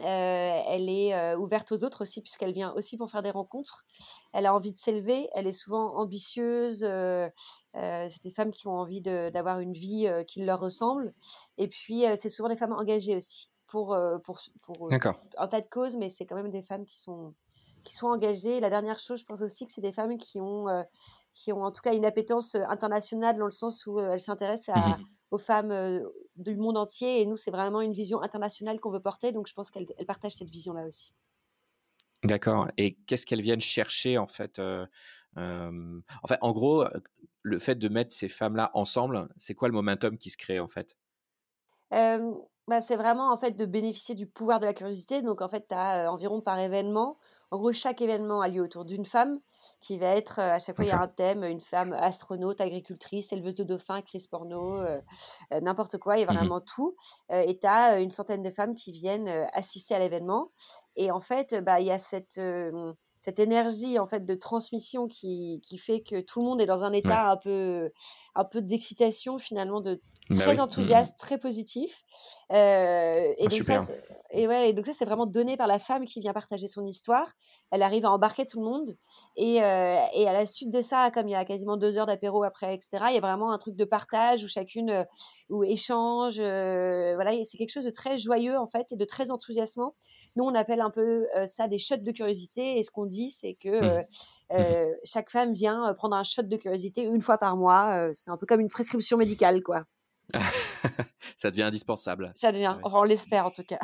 Euh, 0.00 0.60
elle 0.66 0.88
est 0.88 1.14
euh, 1.14 1.36
ouverte 1.36 1.70
aux 1.70 1.84
autres 1.84 2.02
aussi, 2.02 2.20
puisqu'elle 2.20 2.52
vient 2.52 2.72
aussi 2.74 2.96
pour 2.96 3.10
faire 3.10 3.22
des 3.22 3.30
rencontres. 3.30 3.84
Elle 4.32 4.46
a 4.46 4.54
envie 4.54 4.72
de 4.72 4.76
s'élever, 4.76 5.28
elle 5.34 5.46
est 5.46 5.52
souvent 5.52 5.96
ambitieuse. 5.96 6.82
Euh, 6.82 7.28
c'est 7.72 8.22
des 8.22 8.30
femmes 8.30 8.50
qui 8.50 8.66
ont 8.66 8.76
envie 8.76 9.00
d'avoir 9.02 9.60
une 9.60 9.72
vie 9.72 10.08
qui 10.26 10.44
leur 10.44 10.60
ressemble. 10.60 11.14
Et 11.58 11.68
puis, 11.68 12.04
c'est 12.16 12.28
souvent 12.28 12.48
des 12.48 12.56
femmes 12.56 12.72
engagées 12.72 13.16
aussi, 13.16 13.50
pour, 13.66 13.96
pour, 14.24 14.40
pour 14.62 14.92
un 14.92 15.48
tas 15.48 15.60
de 15.60 15.66
causes, 15.68 15.96
mais 15.96 16.08
c'est 16.08 16.26
quand 16.26 16.36
même 16.36 16.50
des 16.50 16.62
femmes 16.62 16.86
qui 16.86 16.98
sont, 16.98 17.34
qui 17.84 17.94
sont 17.94 18.08
engagées. 18.08 18.60
La 18.60 18.70
dernière 18.70 18.98
chose, 18.98 19.20
je 19.20 19.24
pense 19.24 19.42
aussi 19.42 19.66
que 19.66 19.72
c'est 19.72 19.80
des 19.80 19.92
femmes 19.92 20.18
qui 20.18 20.40
ont, 20.40 20.68
euh, 20.68 20.82
qui 21.32 21.52
ont 21.52 21.62
en 21.62 21.70
tout 21.70 21.82
cas 21.82 21.94
une 21.94 22.04
appétence 22.04 22.54
euh, 22.54 22.64
internationale 22.68 23.38
dans 23.38 23.44
le 23.44 23.50
sens 23.50 23.86
où 23.86 23.98
euh, 23.98 24.12
elles 24.12 24.20
s'intéressent 24.20 24.74
mmh 24.76 25.04
aux 25.30 25.38
femmes 25.38 26.00
du 26.36 26.54
monde 26.54 26.76
entier. 26.76 27.20
Et 27.20 27.26
nous, 27.26 27.36
c'est 27.36 27.50
vraiment 27.50 27.80
une 27.80 27.92
vision 27.92 28.22
internationale 28.22 28.78
qu'on 28.78 28.92
veut 28.92 29.00
porter. 29.00 29.32
Donc, 29.32 29.48
je 29.48 29.52
pense 29.52 29.68
qu'elles 29.68 29.88
partagent 30.06 30.34
cette 30.34 30.50
vision-là 30.50 30.86
aussi. 30.86 31.12
D'accord. 32.22 32.68
Et 32.76 32.94
qu'est-ce 33.08 33.26
qu'elles 33.26 33.40
viennent 33.40 33.60
chercher 33.60 34.16
en 34.16 34.28
fait 34.28 34.60
En 34.60 36.28
fait, 36.28 36.38
en 36.40 36.52
gros, 36.52 36.84
le 37.42 37.58
fait 37.58 37.74
de 37.74 37.88
mettre 37.88 38.14
ces 38.14 38.28
femmes-là 38.28 38.70
ensemble, 38.74 39.28
c'est 39.38 39.54
quoi 39.54 39.66
le 39.66 39.74
momentum 39.74 40.18
qui 40.18 40.30
se 40.30 40.36
crée 40.36 40.60
en 40.60 40.68
fait? 40.68 40.96
Bah, 42.66 42.80
c'est 42.80 42.96
vraiment 42.96 43.30
en 43.30 43.36
fait 43.36 43.52
de 43.52 43.66
bénéficier 43.66 44.14
du 44.14 44.26
pouvoir 44.26 44.58
de 44.58 44.64
la 44.64 44.72
curiosité. 44.72 45.20
Donc 45.20 45.42
en 45.42 45.48
fait, 45.48 45.66
tu 45.68 45.74
as 45.74 46.10
environ 46.10 46.40
par 46.40 46.58
événement 46.58 47.18
en 47.54 47.58
gros, 47.58 47.72
chaque 47.72 48.02
événement 48.02 48.40
a 48.40 48.48
lieu 48.48 48.62
autour 48.62 48.84
d'une 48.84 49.04
femme 49.04 49.38
qui 49.80 49.96
va 49.96 50.08
être, 50.08 50.40
à 50.40 50.58
chaque 50.58 50.74
fois, 50.74 50.84
il 50.84 50.88
y 50.88 50.90
a 50.90 51.00
un 51.00 51.06
thème, 51.06 51.44
une 51.44 51.60
femme 51.60 51.92
astronaute, 51.92 52.60
agricultrice, 52.60 53.32
éleveuse 53.32 53.54
de 53.54 53.62
dauphins, 53.62 53.94
actrice 53.94 54.26
porno, 54.26 54.82
n'importe 55.62 55.98
quoi, 55.98 56.16
il 56.16 56.22
y 56.22 56.24
a 56.24 56.32
mmh 56.32 56.36
vraiment 56.36 56.60
tout. 56.60 56.96
et 57.30 57.56
tu 57.58 57.66
as 57.66 58.00
une 58.00 58.10
centaine 58.10 58.42
de 58.42 58.50
femmes 58.50 58.74
qui 58.74 58.90
viennent 58.90 59.28
assister 59.52 59.94
à 59.94 60.00
l'événement. 60.00 60.50
Et 60.96 61.12
en 61.12 61.20
fait, 61.20 61.54
bah, 61.62 61.80
il 61.80 61.86
y 61.86 61.92
a 61.92 61.98
cette, 61.98 62.40
cette 63.18 63.38
énergie 63.38 63.98
en 63.98 64.06
fait 64.06 64.24
de 64.24 64.34
transmission 64.34 65.06
qui, 65.06 65.62
qui, 65.64 65.78
fait 65.78 66.02
que 66.02 66.20
tout 66.20 66.40
le 66.40 66.46
monde 66.46 66.60
est 66.60 66.66
dans 66.66 66.84
un 66.84 66.92
état 66.92 67.30
un 67.30 67.36
peu, 67.36 67.90
un 68.34 68.44
peu 68.44 68.62
d'excitation 68.62 69.38
finalement, 69.38 69.80
de 69.80 70.02
très 70.32 70.54
mmh 70.54 70.60
enthousiaste, 70.60 71.18
très 71.18 71.38
positif. 71.38 72.02
et, 72.50 72.54
ah, 72.54 73.46
donc 73.48 73.62
ça, 73.62 73.80
et, 74.30 74.48
ouais, 74.48 74.70
et 74.70 74.72
donc 74.72 74.86
ça, 74.86 74.92
c'est 74.92 75.04
vraiment 75.04 75.26
donné 75.26 75.56
par 75.56 75.66
la 75.66 75.78
femme 75.78 76.06
qui 76.06 76.20
vient 76.20 76.32
partager 76.32 76.66
son 76.66 76.86
histoire. 76.86 77.30
Elle 77.70 77.82
arrive 77.82 78.06
à 78.06 78.10
embarquer 78.10 78.46
tout 78.46 78.60
le 78.60 78.64
monde. 78.64 78.96
Et, 79.36 79.56
et 79.56 79.60
à 79.60 80.32
la 80.32 80.46
suite 80.46 80.70
de 80.70 80.80
ça, 80.80 81.10
comme 81.10 81.28
il 81.28 81.32
y 81.32 81.36
a 81.36 81.44
quasiment 81.44 81.76
deux 81.76 81.98
heures 81.98 82.06
d'apéro 82.06 82.42
après, 82.42 82.74
etc., 82.74 83.04
il 83.10 83.14
y 83.14 83.18
a 83.18 83.20
vraiment 83.20 83.52
un 83.52 83.58
truc 83.58 83.76
de 83.76 83.84
partage 83.84 84.42
où 84.44 84.48
chacune 84.48 85.04
où 85.50 85.62
échange. 85.62 86.36
voilà, 86.38 87.32
c'est 87.44 87.58
quelque 87.58 87.72
chose 87.72 87.84
de 87.84 87.90
très 87.90 88.18
joyeux 88.18 88.56
en 88.56 88.66
fait 88.66 88.92
et 88.92 88.96
de 88.96 89.04
très 89.04 89.30
enthousiasmant. 89.30 89.94
Nous, 90.36 90.44
on 90.44 90.54
appelle 90.54 90.80
un 90.80 90.90
peu 90.90 91.26
ça 91.46 91.68
des 91.68 91.78
shots 91.78 91.96
de 91.98 92.12
curiosité. 92.12 92.78
Et 92.78 92.82
ce 92.82 92.90
qu'on 92.90 93.06
dit, 93.06 93.30
c'est 93.30 93.54
que 93.54 94.00
mmh. 94.00 94.94
chaque 95.04 95.30
femme 95.30 95.52
vient 95.52 95.92
prendre 95.94 96.16
un 96.16 96.24
shot 96.24 96.42
de 96.42 96.56
curiosité 96.56 97.02
une 97.02 97.20
fois 97.20 97.36
par 97.36 97.56
mois. 97.56 98.08
c'est 98.14 98.30
un 98.30 98.38
peu 98.38 98.46
comme 98.46 98.60
une 98.60 98.68
prescription 98.68 99.18
médicale, 99.18 99.62
quoi. 99.62 99.84
ça 101.36 101.50
devient 101.50 101.62
indispensable. 101.62 102.32
Ça 102.34 102.52
devient, 102.52 102.78
on 102.84 103.02
l'espère 103.02 103.46
en 103.46 103.50
tout 103.50 103.64
cas. 103.64 103.80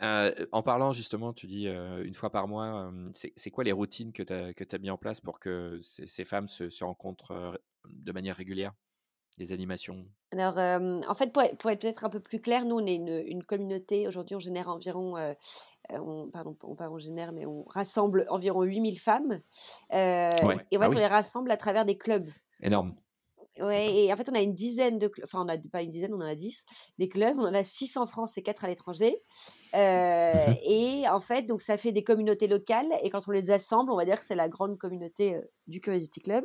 en 0.52 0.62
parlant 0.62 0.92
justement, 0.92 1.32
tu 1.32 1.46
dis 1.46 1.66
une 1.66 2.14
fois 2.14 2.30
par 2.30 2.48
mois, 2.48 2.92
c'est 3.14 3.50
quoi 3.50 3.64
les 3.64 3.72
routines 3.72 4.12
que 4.12 4.22
tu 4.22 4.32
as, 4.32 4.74
as 4.74 4.78
mis 4.78 4.90
en 4.90 4.98
place 4.98 5.20
pour 5.20 5.40
que 5.40 5.80
ces, 5.82 6.24
femmes 6.24 6.48
se, 6.48 6.70
se, 6.70 6.84
rencontrent 6.84 7.60
de 7.88 8.12
manière 8.12 8.36
régulière? 8.36 8.72
Des 9.38 9.52
animations? 9.52 10.06
Alors, 10.32 10.56
en 10.56 11.14
fait, 11.14 11.30
pour, 11.30 11.42
pour 11.58 11.70
être 11.70 11.82
peut-être 11.82 12.06
un 12.06 12.08
peu 12.08 12.20
plus 12.20 12.40
clair, 12.40 12.64
nous, 12.64 12.76
on 12.76 12.86
est 12.86 12.94
une, 12.94 13.22
une 13.26 13.42
communauté. 13.42 14.08
Aujourd'hui, 14.08 14.34
on 14.34 14.40
génère 14.40 14.68
environ 14.68 15.14
on, 15.90 16.28
pardon, 16.30 16.56
on, 16.62 16.74
pas 16.74 16.90
on 16.90 16.98
génère, 16.98 17.32
mais 17.32 17.46
on 17.46 17.64
rassemble 17.64 18.26
environ 18.28 18.62
8000 18.62 18.98
femmes. 18.98 19.40
Euh, 19.92 20.30
et 20.30 20.42
en 20.42 20.58
fait, 20.58 20.78
ah 20.80 20.88
on 20.90 20.94
les 20.94 21.06
rassemble 21.06 21.50
à 21.50 21.56
travers 21.56 21.84
des 21.84 21.96
clubs. 21.96 22.28
Énorme. 22.60 22.94
Ouais, 23.60 23.94
et 23.94 24.12
en 24.12 24.16
fait, 24.16 24.28
on 24.28 24.34
a 24.34 24.40
une 24.40 24.54
dizaine 24.54 24.98
de 24.98 25.10
enfin, 25.22 25.42
on 25.44 25.48
a 25.48 25.56
pas 25.72 25.82
une 25.82 25.90
dizaine, 25.90 26.12
on 26.12 26.18
en 26.18 26.26
a 26.26 26.34
10 26.34 26.66
des 26.98 27.08
clubs. 27.08 27.36
On 27.38 27.46
en 27.46 27.54
a 27.54 27.64
6 27.64 27.96
en 27.96 28.06
France 28.06 28.36
et 28.36 28.42
4 28.42 28.64
à 28.64 28.68
l'étranger. 28.68 29.22
Euh, 29.74 30.32
mmh 30.34 30.56
et 30.68 31.08
en 31.08 31.20
fait, 31.20 31.42
donc 31.42 31.60
ça 31.60 31.76
fait 31.76 31.92
des 31.92 32.02
communautés 32.02 32.48
locales. 32.48 32.88
Et 33.02 33.10
quand 33.10 33.28
on 33.28 33.30
les 33.30 33.50
assemble, 33.50 33.90
on 33.90 33.96
va 33.96 34.04
dire 34.04 34.18
que 34.18 34.24
c'est 34.24 34.34
la 34.34 34.48
grande 34.48 34.78
communauté 34.78 35.36
euh, 35.36 35.40
du 35.66 35.80
Curiosity 35.80 36.20
Club. 36.20 36.44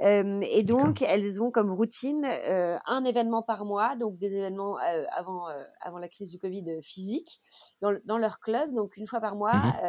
Euh, 0.00 0.38
et 0.50 0.62
donc, 0.62 1.02
elles 1.02 1.42
ont 1.42 1.50
comme 1.50 1.70
routine 1.70 2.24
un 2.24 3.04
événement 3.04 3.42
par 3.42 3.64
mois, 3.64 3.96
donc 3.96 4.18
des 4.18 4.34
événements 4.34 4.76
avant, 5.16 5.46
avant 5.80 5.98
la 5.98 6.08
crise 6.08 6.30
du 6.30 6.38
Covid 6.38 6.80
physique, 6.82 7.40
dans, 7.80 7.98
dans, 8.04 8.18
leur 8.18 8.40
club. 8.40 8.72
Donc, 8.74 8.96
une 8.96 9.06
fois 9.06 9.20
par 9.20 9.36
mois, 9.36 9.54
mmh 9.54 9.80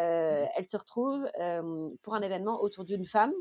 elles 0.56 0.66
se 0.66 0.78
retrouvent 0.78 1.26
pour 2.02 2.16
un 2.16 2.22
événement 2.22 2.62
autour 2.62 2.86
d'une 2.86 3.06
femme 3.06 3.34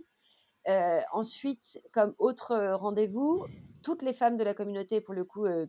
euh, 0.69 1.01
ensuite, 1.13 1.81
comme 1.93 2.15
autre 2.19 2.53
euh, 2.53 2.77
rendez-vous, 2.77 3.45
toutes 3.83 4.03
les 4.03 4.13
femmes 4.13 4.37
de 4.37 4.45
la 4.45 4.55
communauté, 4.55 5.01
pour 5.01 5.15
le 5.15 5.25
coup, 5.25 5.47
euh, 5.47 5.67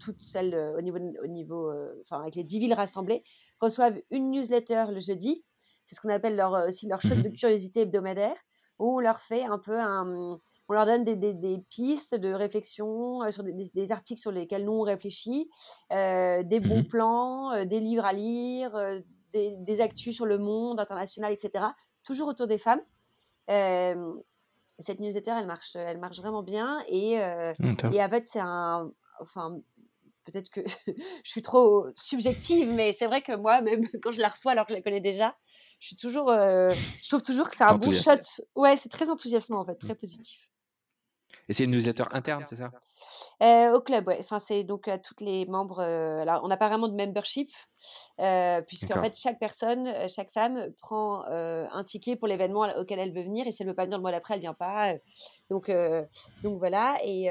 toutes 0.00 0.20
celles 0.20 0.54
au 0.76 0.80
niveau, 0.80 0.98
au 1.22 1.26
niveau 1.26 1.70
enfin 2.00 2.22
avec 2.22 2.34
les 2.34 2.42
10 2.42 2.58
villes 2.58 2.74
rassemblées, 2.74 3.22
reçoivent 3.60 4.00
une 4.10 4.30
newsletter 4.30 4.86
le 4.90 4.98
jeudi. 4.98 5.44
C'est 5.84 5.94
ce 5.94 6.00
qu'on 6.00 6.08
appelle 6.08 6.36
leur, 6.36 6.52
aussi 6.66 6.88
leur 6.88 7.02
shot 7.02 7.16
de 7.16 7.28
mmh 7.28 7.34
curiosité 7.34 7.80
hebdomadaire, 7.80 8.36
où 8.78 8.96
on 8.96 8.98
leur 8.98 9.20
fait 9.20 9.44
un 9.44 9.58
peu 9.58 9.78
un, 9.78 10.38
on 10.68 10.72
leur 10.72 10.86
donne 10.86 11.04
des, 11.04 11.16
des, 11.16 11.58
pistes 11.68 12.14
de 12.14 12.32
réflexion 12.32 13.20
sur 13.30 13.42
des, 13.42 13.92
articles 13.92 14.20
sur 14.20 14.32
lesquels 14.32 14.64
nous 14.64 14.72
on 14.72 14.82
réfléchit, 14.82 15.50
des 15.90 16.60
bons 16.60 16.80
mmh 16.80 16.86
plans, 16.86 17.64
des 17.66 17.80
livres 17.80 18.06
à 18.06 18.14
lire, 18.14 18.72
des, 19.32 19.58
des, 19.58 19.80
actus 19.82 20.16
sur 20.16 20.24
le 20.24 20.38
monde 20.38 20.80
international, 20.80 21.30
etc. 21.30 21.66
Toujours 22.04 22.28
autour 22.28 22.46
des 22.46 22.58
femmes 22.58 22.80
cette 23.48 25.00
newsletter, 25.00 25.34
elle 25.38 25.46
marche, 25.46 25.76
elle 25.76 25.98
marche 25.98 26.18
vraiment 26.18 26.42
bien. 26.42 26.82
Et, 26.88 27.12
et 27.12 28.02
en 28.02 28.08
fait, 28.08 28.26
c'est 28.26 28.40
un. 28.40 28.90
Enfin, 29.20 29.58
peut-être 30.24 30.50
que 30.50 30.60
je 31.24 31.30
suis 31.30 31.42
trop 31.42 31.86
subjective, 31.96 32.72
mais 32.72 32.92
c'est 32.92 33.06
vrai 33.06 33.22
que 33.22 33.36
moi, 33.36 33.60
même 33.60 33.82
quand 34.02 34.10
je 34.10 34.20
la 34.20 34.28
reçois 34.28 34.52
alors 34.52 34.66
que 34.66 34.72
je 34.72 34.76
la 34.76 34.82
connais 34.82 35.00
déjà, 35.00 35.36
je 35.80 35.88
suis 35.88 35.96
toujours. 35.96 36.28
je 36.30 37.08
trouve 37.08 37.22
toujours 37.22 37.48
que 37.48 37.56
c'est 37.56 37.64
un 37.64 37.76
bon 37.76 37.90
shot. 37.90 38.44
Ouais, 38.54 38.76
c'est 38.76 38.88
très 38.88 39.10
enthousiasmant 39.10 39.60
en 39.60 39.64
fait, 39.64 39.76
très 39.76 39.94
mmh. 39.94 39.96
positif. 39.96 40.51
Et 41.52 41.54
c'est 41.54 41.64
une 41.64 41.72
newsletter 41.72 42.04
interne, 42.12 42.44
c'est 42.48 42.56
ça? 42.56 42.70
Euh, 43.42 43.76
Au 43.76 43.82
club, 43.82 44.08
ouais. 44.08 44.16
Enfin, 44.20 44.38
c'est 44.38 44.64
donc 44.64 44.88
à 44.88 44.96
toutes 44.96 45.20
les 45.20 45.44
membres. 45.44 45.80
Euh, 45.80 46.22
alors, 46.22 46.40
on 46.44 46.48
n'a 46.48 46.56
pas 46.56 46.68
vraiment 46.68 46.88
de 46.88 46.94
membership, 46.94 47.50
euh, 48.20 48.62
puisque 48.62 48.90
en 48.96 49.02
fait, 49.02 49.14
chaque 49.14 49.38
personne, 49.38 49.86
euh, 49.86 50.08
chaque 50.08 50.30
femme 50.30 50.72
prend 50.80 51.26
un 51.26 51.84
ticket 51.84 52.16
pour 52.16 52.26
l'événement 52.26 52.66
auquel 52.78 53.00
elle 53.00 53.12
veut 53.12 53.20
venir, 53.20 53.46
et 53.46 53.52
si 53.52 53.62
elle 53.62 53.68
veut 53.68 53.74
pas 53.74 53.84
venir 53.84 53.98
le 53.98 54.00
mois 54.00 54.12
d'après, 54.12 54.32
elle 54.32 54.40
vient 54.40 54.54
pas. 54.54 54.94
donc, 55.50 55.70
donc 56.42 56.58
voilà. 56.58 56.96
Et, 57.04 57.24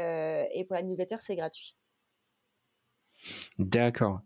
et 0.54 0.66
pour 0.66 0.76
la 0.76 0.84
newsletter, 0.84 1.16
c'est 1.18 1.36
gratuit. 1.36 1.76
D'accord. 3.58 4.20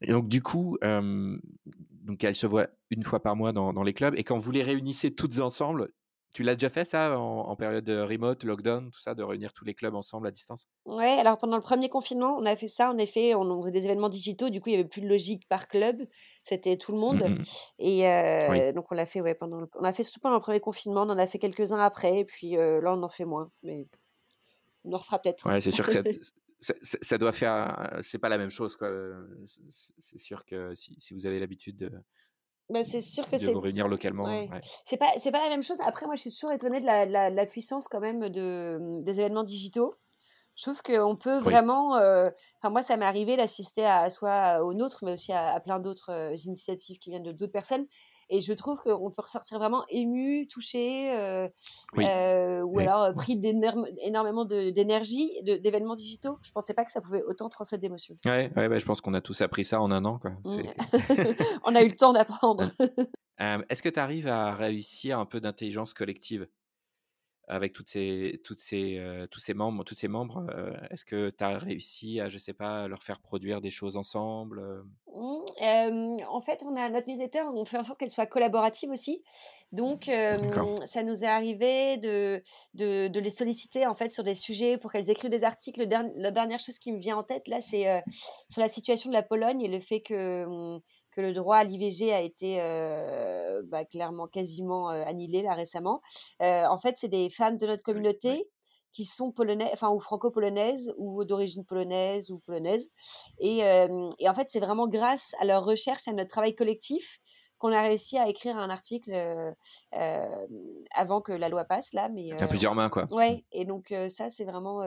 Et 0.00 0.12
donc, 0.12 0.28
du 0.28 0.42
coup, 0.42 0.78
donc 0.80 2.24
elle 2.24 2.36
se 2.36 2.46
voit 2.46 2.68
une 2.88 3.04
fois 3.04 3.20
par 3.20 3.36
mois 3.36 3.52
dans, 3.52 3.74
dans, 3.74 3.82
les 3.82 3.92
clubs. 3.92 4.14
Et 4.16 4.24
quand 4.24 4.38
vous 4.38 4.50
les 4.50 4.62
réunissez 4.62 5.14
toutes 5.14 5.40
ensemble, 5.40 5.92
tu 6.32 6.42
l'as 6.42 6.54
déjà 6.54 6.70
fait 6.70 6.84
ça 6.84 7.18
en, 7.18 7.54
période 7.56 7.84
de 7.84 8.00
remote, 8.00 8.42
lockdown, 8.44 8.90
tout 8.90 8.98
ça, 8.98 9.14
de 9.14 9.22
réunir 9.22 9.52
tous 9.52 9.64
les 9.64 9.74
clubs 9.74 9.94
ensemble 9.94 10.26
à 10.26 10.30
distance? 10.30 10.66
Ouais, 10.86 11.18
alors 11.18 11.36
pendant 11.36 11.56
le 11.56 11.62
premier 11.62 11.88
confinement, 11.88 12.36
on 12.38 12.46
a 12.46 12.56
fait 12.56 12.68
ça. 12.68 12.90
En 12.90 12.98
effet, 12.98 13.34
on 13.34 13.60
faisait 13.60 13.72
des 13.72 13.84
événements 13.84 14.08
digitaux. 14.08 14.48
Du 14.48 14.60
coup, 14.60 14.70
il 14.70 14.72
n'y 14.72 14.78
avait 14.78 14.88
plus 14.88 15.02
de 15.02 15.08
logique 15.08 15.46
par 15.48 15.68
club. 15.68 16.02
C'était 16.42 16.76
tout 16.76 16.92
le 16.92 16.98
monde. 16.98 17.22
Mmh 17.22 17.42
et 17.78 18.08
euh, 18.08 18.72
donc, 18.72 18.86
on 18.90 18.94
l'a 18.94 19.06
fait, 19.06 19.20
ouais, 19.20 19.34
pendant 19.34 19.60
le... 19.60 19.66
on 19.74 19.84
a 19.84 19.92
fait 19.92 20.02
surtout 20.02 20.20
pendant 20.20 20.36
le 20.36 20.40
premier 20.40 20.60
confinement. 20.60 21.02
On 21.02 21.10
en 21.10 21.18
a 21.18 21.26
fait 21.26 21.38
quelques-uns 21.38 21.80
après. 21.80 22.20
Et 22.20 22.24
puis 22.24 22.56
euh, 22.56 22.80
là, 22.80 22.94
on 22.94 23.02
en 23.02 23.08
fait 23.08 23.24
moins. 23.24 23.50
Mais 23.62 23.86
on 24.84 24.92
en 24.92 24.96
refera 24.96 25.18
peut-être. 25.18 25.46
Ouais, 25.46 25.60
c'est 25.60 25.70
sûr 25.70 25.86
que 25.86 26.02
ça, 26.60 26.74
ça, 26.82 27.18
doit 27.18 27.32
faire. 27.32 27.98
C'est 28.02 28.18
pas 28.18 28.28
la 28.28 28.38
même 28.38 28.50
chose, 28.50 28.76
quoi. 28.76 28.90
C'est 29.98 30.18
sûr 30.18 30.44
que 30.44 30.74
si, 30.74 30.96
si 31.00 31.12
vous 31.12 31.26
avez 31.26 31.38
l'habitude 31.40 31.76
de 31.76 31.90
bah, 32.70 32.84
c'est 32.84 33.00
sûr 33.00 33.28
que 33.28 33.36
c'est. 33.36 33.52
vous 33.52 33.60
réunir 33.60 33.88
localement. 33.88 34.26
C'est 34.84 34.96
pas, 34.96 35.12
c'est 35.16 35.30
pas 35.30 35.42
la 35.42 35.50
même 35.50 35.62
chose. 35.62 35.78
Après, 35.84 36.06
moi, 36.06 36.14
je 36.14 36.22
suis 36.22 36.30
toujours 36.30 36.52
étonnée 36.52 36.80
de 36.80 36.86
la, 36.86 37.06
la, 37.06 37.30
la 37.30 37.46
puissance 37.46 37.88
quand 37.88 38.00
même 38.00 38.28
de, 38.28 38.78
des 39.02 39.20
événements 39.20 39.44
digitaux. 39.44 39.94
Je 40.54 40.64
trouve 40.64 40.82
qu'on 40.82 41.16
peut 41.16 41.38
vraiment. 41.38 41.96
Euh, 41.96 42.30
enfin, 42.58 42.70
moi, 42.70 42.82
ça 42.82 42.96
m'est 42.96 43.06
arrivé 43.06 43.36
d'assister 43.36 43.86
à 43.86 44.10
soit 44.10 44.62
au 44.64 44.74
nôtre, 44.74 45.04
mais 45.04 45.12
aussi 45.12 45.32
à, 45.32 45.58
plein 45.60 45.80
d'autres 45.80 46.10
euh, 46.10 46.34
initiatives 46.44 46.98
qui 46.98 47.10
viennent 47.10 47.22
de 47.22 47.32
d'autres 47.32 47.52
personnes. 47.52 47.86
Et 48.34 48.40
je 48.40 48.54
trouve 48.54 48.80
qu'on 48.80 49.10
peut 49.10 49.20
ressortir 49.20 49.58
vraiment 49.58 49.84
ému, 49.90 50.48
touché, 50.48 51.14
euh, 51.14 51.46
euh, 51.98 52.62
ou 52.62 52.78
alors 52.78 53.02
euh, 53.02 53.12
pris 53.12 53.38
énormément 54.00 54.46
d'énergie, 54.46 55.30
d'événements 55.42 55.96
digitaux. 55.96 56.38
Je 56.40 56.48
ne 56.48 56.52
pensais 56.54 56.72
pas 56.72 56.86
que 56.86 56.90
ça 56.90 57.02
pouvait 57.02 57.22
autant 57.24 57.50
transmettre 57.50 57.82
d'émotions. 57.82 58.16
Ouais, 58.24 58.50
ouais, 58.56 58.80
je 58.80 58.86
pense 58.86 59.02
qu'on 59.02 59.12
a 59.12 59.20
tous 59.20 59.42
appris 59.42 59.66
ça 59.66 59.82
en 59.82 59.90
un 59.90 60.06
an. 60.06 60.18
Quoi. 60.18 60.30
Mmh. 60.46 60.62
On 61.64 61.74
a 61.74 61.82
eu 61.82 61.88
le 61.88 61.94
temps 61.94 62.14
d'apprendre. 62.14 62.64
Est-ce 63.68 63.82
que 63.82 63.90
tu 63.90 64.00
arrives 64.00 64.28
à 64.28 64.54
réussir 64.54 65.18
un 65.18 65.26
peu 65.26 65.38
d'intelligence 65.38 65.92
collective? 65.92 66.48
Avec 67.52 67.74
toutes 67.74 67.88
ces, 67.88 68.40
toutes 68.44 68.60
ces, 68.60 68.96
euh, 68.96 69.26
tous 69.26 69.38
ces 69.38 69.52
membres, 69.52 69.84
tous 69.84 69.94
ces 69.94 70.08
membres, 70.08 70.46
euh, 70.54 70.72
est-ce 70.90 71.04
que 71.04 71.28
tu 71.28 71.44
as 71.44 71.58
réussi 71.58 72.18
à, 72.18 72.30
je 72.30 72.38
sais 72.38 72.54
pas, 72.54 72.88
leur 72.88 73.02
faire 73.02 73.20
produire 73.20 73.60
des 73.60 73.68
choses 73.68 73.98
ensemble 73.98 74.60
euh? 74.60 74.82
mmh, 75.90 76.24
En 76.30 76.40
fait, 76.40 76.64
on 76.66 76.74
a 76.76 76.88
notre 76.88 77.08
newsletter, 77.08 77.42
on 77.52 77.66
fait 77.66 77.76
en 77.76 77.82
sorte 77.82 78.00
qu'elle 78.00 78.10
soit 78.10 78.24
collaborative 78.24 78.90
aussi. 78.90 79.22
Donc, 79.70 80.10
ça 80.86 81.02
nous 81.02 81.24
est 81.24 81.28
arrivé 81.28 81.98
de, 81.98 82.42
de, 82.74 83.08
de, 83.08 83.20
les 83.20 83.30
solliciter 83.30 83.86
en 83.86 83.94
fait 83.94 84.10
sur 84.10 84.24
des 84.24 84.34
sujets 84.34 84.78
pour 84.78 84.90
qu'elles 84.90 85.10
écrivent 85.10 85.30
des 85.30 85.44
articles. 85.44 85.86
La 86.16 86.30
dernière 86.30 86.58
chose 86.58 86.78
qui 86.78 86.92
me 86.92 86.98
vient 86.98 87.18
en 87.18 87.22
tête 87.22 87.48
là, 87.48 87.60
c'est 87.60 88.02
sur 88.50 88.62
la 88.62 88.68
situation 88.68 89.10
de 89.10 89.14
la 89.14 89.22
Pologne 89.22 89.60
et 89.62 89.68
le 89.68 89.80
fait 89.80 90.00
que 90.00 90.46
mmh, 90.46 90.80
que 91.12 91.20
le 91.20 91.32
droit 91.32 91.56
à 91.56 91.64
l'IVG 91.64 92.12
a 92.12 92.20
été 92.20 92.56
euh, 92.60 93.62
bah, 93.66 93.84
clairement 93.84 94.26
quasiment 94.26 94.90
euh, 94.90 95.04
annihilé 95.04 95.42
là 95.42 95.54
récemment. 95.54 96.00
Euh, 96.40 96.64
en 96.66 96.78
fait, 96.78 96.94
c'est 96.96 97.08
des 97.08 97.28
femmes 97.30 97.56
de 97.56 97.66
notre 97.66 97.82
communauté 97.82 98.48
qui 98.92 99.04
sont 99.04 99.32
polonaises, 99.32 99.70
enfin 99.72 99.90
ou 99.90 100.00
franco-polonaises 100.00 100.92
ou 100.98 101.24
d'origine 101.24 101.64
polonaise 101.64 102.30
ou 102.30 102.38
polonaise. 102.40 102.90
Et, 103.38 103.60
et 103.60 104.28
en 104.28 104.34
fait, 104.34 104.48
c'est 104.50 104.60
vraiment 104.60 104.86
grâce 104.86 105.34
à 105.40 105.46
leur 105.46 105.64
recherche 105.64 106.06
et 106.06 106.10
à 106.10 106.12
notre 106.12 106.28
travail 106.28 106.54
collectif 106.54 107.20
qu'on 107.62 107.72
a 107.72 107.82
réussi 107.82 108.18
à 108.18 108.28
écrire 108.28 108.56
un 108.56 108.70
article 108.70 109.12
avant 110.90 111.20
que 111.20 111.32
la 111.32 111.48
loi 111.48 111.64
passe 111.64 111.92
là. 111.92 112.08
Mais 112.08 112.32
à 112.32 112.48
plusieurs 112.48 112.74
mains 112.74 112.90
quoi. 112.90 113.04
Ouais. 113.12 113.44
Et 113.52 113.64
donc 113.64 113.94
ça, 114.08 114.28
c'est 114.28 114.44
vraiment 114.44 114.82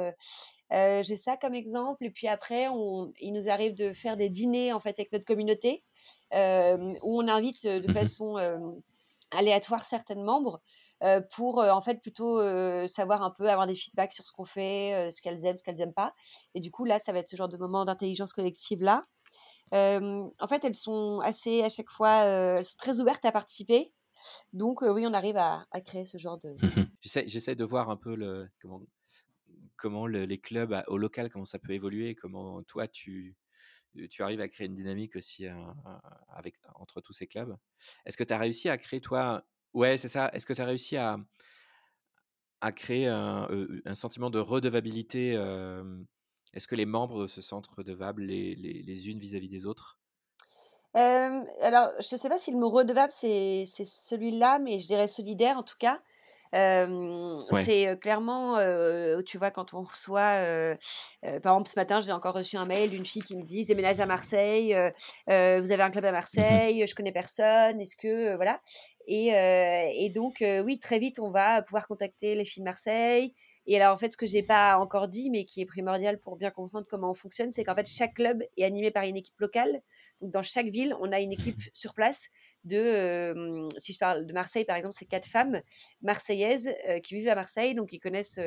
j'ai 0.69 1.15
ça 1.15 1.37
comme 1.37 1.55
exemple. 1.55 2.03
Et 2.05 2.11
puis 2.11 2.27
après, 2.27 2.67
on, 2.67 3.13
il 3.21 3.31
nous 3.31 3.47
arrive 3.49 3.75
de 3.75 3.93
faire 3.93 4.17
des 4.17 4.29
dîners 4.29 4.73
en 4.73 4.81
fait 4.81 4.99
avec 4.99 5.13
notre 5.13 5.23
communauté 5.23 5.85
où 6.33 7.21
on 7.21 7.27
invite 7.29 7.65
de 7.65 7.89
mmh 7.89 7.93
façon 7.93 8.35
aléatoire 9.31 9.85
certains 9.85 10.15
membres 10.15 10.59
pour 11.33 11.59
en 11.59 11.81
fait 11.81 12.01
plutôt 12.01 12.41
savoir 12.89 13.23
un 13.23 13.31
peu 13.31 13.49
avoir 13.49 13.67
des 13.67 13.75
feedbacks 13.75 14.11
sur 14.11 14.25
ce 14.25 14.33
qu'on 14.33 14.43
fait, 14.43 15.09
ce 15.11 15.21
qu'elles 15.21 15.45
aiment, 15.45 15.55
ce 15.55 15.63
qu'elles 15.63 15.77
n'aiment 15.77 15.93
pas. 15.93 16.13
Et 16.55 16.59
du 16.59 16.71
coup 16.71 16.83
là, 16.83 16.99
ça 16.99 17.13
va 17.13 17.19
être 17.19 17.29
ce 17.29 17.37
genre 17.37 17.47
de 17.47 17.57
moment 17.57 17.85
d'intelligence 17.85 18.33
collective 18.33 18.81
là. 18.81 19.05
En 19.71 20.47
fait, 20.47 20.63
elles 20.63 20.75
sont 20.75 21.19
assez 21.23 21.63
à 21.63 21.69
chaque 21.69 21.89
fois, 21.89 22.23
elles 22.23 22.63
sont 22.63 22.77
très 22.77 22.99
ouvertes 22.99 23.25
à 23.25 23.31
participer. 23.31 23.93
Donc 24.53 24.81
oui, 24.81 25.05
on 25.05 25.13
arrive 25.13 25.37
à, 25.37 25.65
créer 25.83 26.05
ce 26.05 26.17
genre 26.17 26.37
de. 26.37 26.53
Mmh 26.53 26.85
j'essaie 27.01 27.55
de 27.55 27.63
voir 27.63 27.89
un 27.89 27.97
peu 27.97 28.15
le 28.15 28.49
comment 28.59 28.81
comment 29.77 30.07
les 30.07 30.39
clubs 30.39 30.81
au 30.87 30.97
local 30.97 31.29
comment 31.29 31.45
ça 31.45 31.59
peut 31.59 31.73
évoluer, 31.73 32.15
comment 32.15 32.63
toi 32.63 32.87
tu 32.87 33.35
tu 34.09 34.23
arrives 34.23 34.41
à 34.41 34.47
créer 34.47 34.67
une 34.67 34.75
dynamique 34.75 35.15
aussi 35.15 35.45
avec, 36.29 36.55
entre 36.75 37.01
tous 37.01 37.13
ces 37.13 37.27
clubs. 37.27 37.55
Est-ce 38.05 38.17
que 38.17 38.23
tu 38.23 38.33
as 38.33 38.37
réussi 38.37 38.69
à 38.69 38.77
créer, 38.77 39.01
toi, 39.01 39.45
ouais, 39.73 39.97
c'est 39.97 40.07
ça, 40.07 40.29
est-ce 40.33 40.45
que 40.45 40.53
tu 40.53 40.61
as 40.61 40.65
réussi 40.65 40.97
à, 40.97 41.17
à 42.61 42.71
créer 42.71 43.07
un, 43.07 43.95
sentiment 43.95 44.29
de 44.29 44.39
redevabilité 44.39 45.35
Est-ce 46.55 46.67
que 46.67 46.75
les 46.75 46.85
membres 46.85 47.27
se 47.27 47.41
sentent 47.41 47.67
redevables 47.67 48.23
les, 48.23 48.55
les, 48.55 48.81
les 48.81 49.09
unes 49.09 49.19
vis-à-vis 49.19 49.49
des 49.49 49.65
autres? 49.65 49.99
Alors, 50.93 51.89
je 51.99 52.15
ne 52.15 52.17
sais 52.17 52.29
pas 52.29 52.37
si 52.37 52.51
le 52.51 52.57
mot 52.57 52.69
redevable, 52.69 53.11
c'est 53.11 53.65
celui-là, 53.65 54.59
mais 54.59 54.79
je 54.79 54.87
dirais 54.87 55.09
solidaire 55.09 55.57
en 55.57 55.63
tout 55.63 55.75
cas. 55.77 56.01
C'est 56.55 57.99
clairement, 57.99 58.57
tu 59.25 59.37
vois, 59.37 59.51
quand 59.51 59.73
on 59.73 59.83
reçoit, 59.83 60.39
par 61.21 61.53
exemple, 61.53 61.69
ce 61.69 61.77
matin, 61.79 61.99
j'ai 61.99 62.11
encore 62.11 62.35
reçu 62.35 62.57
un 62.57 62.65
mail 62.65 62.89
d'une 62.89 63.05
fille 63.05 63.21
qui 63.21 63.35
me 63.35 63.43
dit, 63.43 63.63
je 63.63 63.67
déménage 63.67 63.99
à 63.99 64.05
Marseille, 64.05 64.73
vous 65.27 65.33
avez 65.71 65.81
un 65.81 65.91
club 65.91 66.05
à 66.05 66.11
mmh 66.11 66.13
Marseille, 66.13 66.87
je 66.87 66.95
connais 66.95 67.11
personne, 67.11 67.79
est-ce 67.81 67.95
que, 67.97 68.35
voilà? 68.35 68.61
Et, 69.07 69.27
et 69.27 70.09
donc, 70.09 70.43
oui, 70.63 70.79
très 70.79 70.99
vite, 70.99 71.19
on 71.19 71.29
va 71.29 71.61
pouvoir 71.61 71.87
contacter 71.87 72.35
les 72.35 72.45
filles 72.45 72.61
de 72.61 72.65
Marseille. 72.65 73.33
Et 73.67 73.79
alors, 73.81 73.93
en 73.93 73.97
fait, 73.97 74.11
ce 74.11 74.17
que 74.17 74.25
j'ai 74.25 74.43
pas 74.43 74.77
encore 74.77 75.07
dit, 75.07 75.29
mais 75.29 75.43
qui 75.43 75.61
est 75.61 75.65
primordial 75.65 76.19
pour 76.19 76.37
bien 76.37 76.51
comprendre 76.51 76.85
comment 76.89 77.11
on 77.11 77.15
fonctionne, 77.15 77.51
c'est 77.51 77.63
qu'en 77.63 77.75
fait, 77.75 77.87
chaque 77.87 78.13
club 78.13 78.43
est 78.57 78.63
animé 78.63 78.91
par 78.91 79.03
une 79.03 79.17
équipe 79.17 79.39
locale. 79.39 79.81
Donc, 80.21 80.31
dans 80.31 80.43
chaque 80.43 80.67
ville, 80.67 80.95
on 80.99 81.11
a 81.11 81.19
une 81.19 81.33
équipe 81.33 81.57
sur 81.73 81.93
place 81.93 82.29
de, 82.63 83.67
si 83.77 83.93
je 83.93 83.99
parle 83.99 84.25
de 84.25 84.33
Marseille 84.33 84.65
par 84.65 84.75
exemple, 84.75 84.95
c'est 84.97 85.05
quatre 85.05 85.27
femmes 85.27 85.61
marseillaises 86.01 86.73
qui 87.03 87.15
vivent 87.15 87.29
à 87.29 87.35
Marseille, 87.35 87.75
donc 87.75 87.89
qui 87.89 87.99
connaissent 87.99 88.39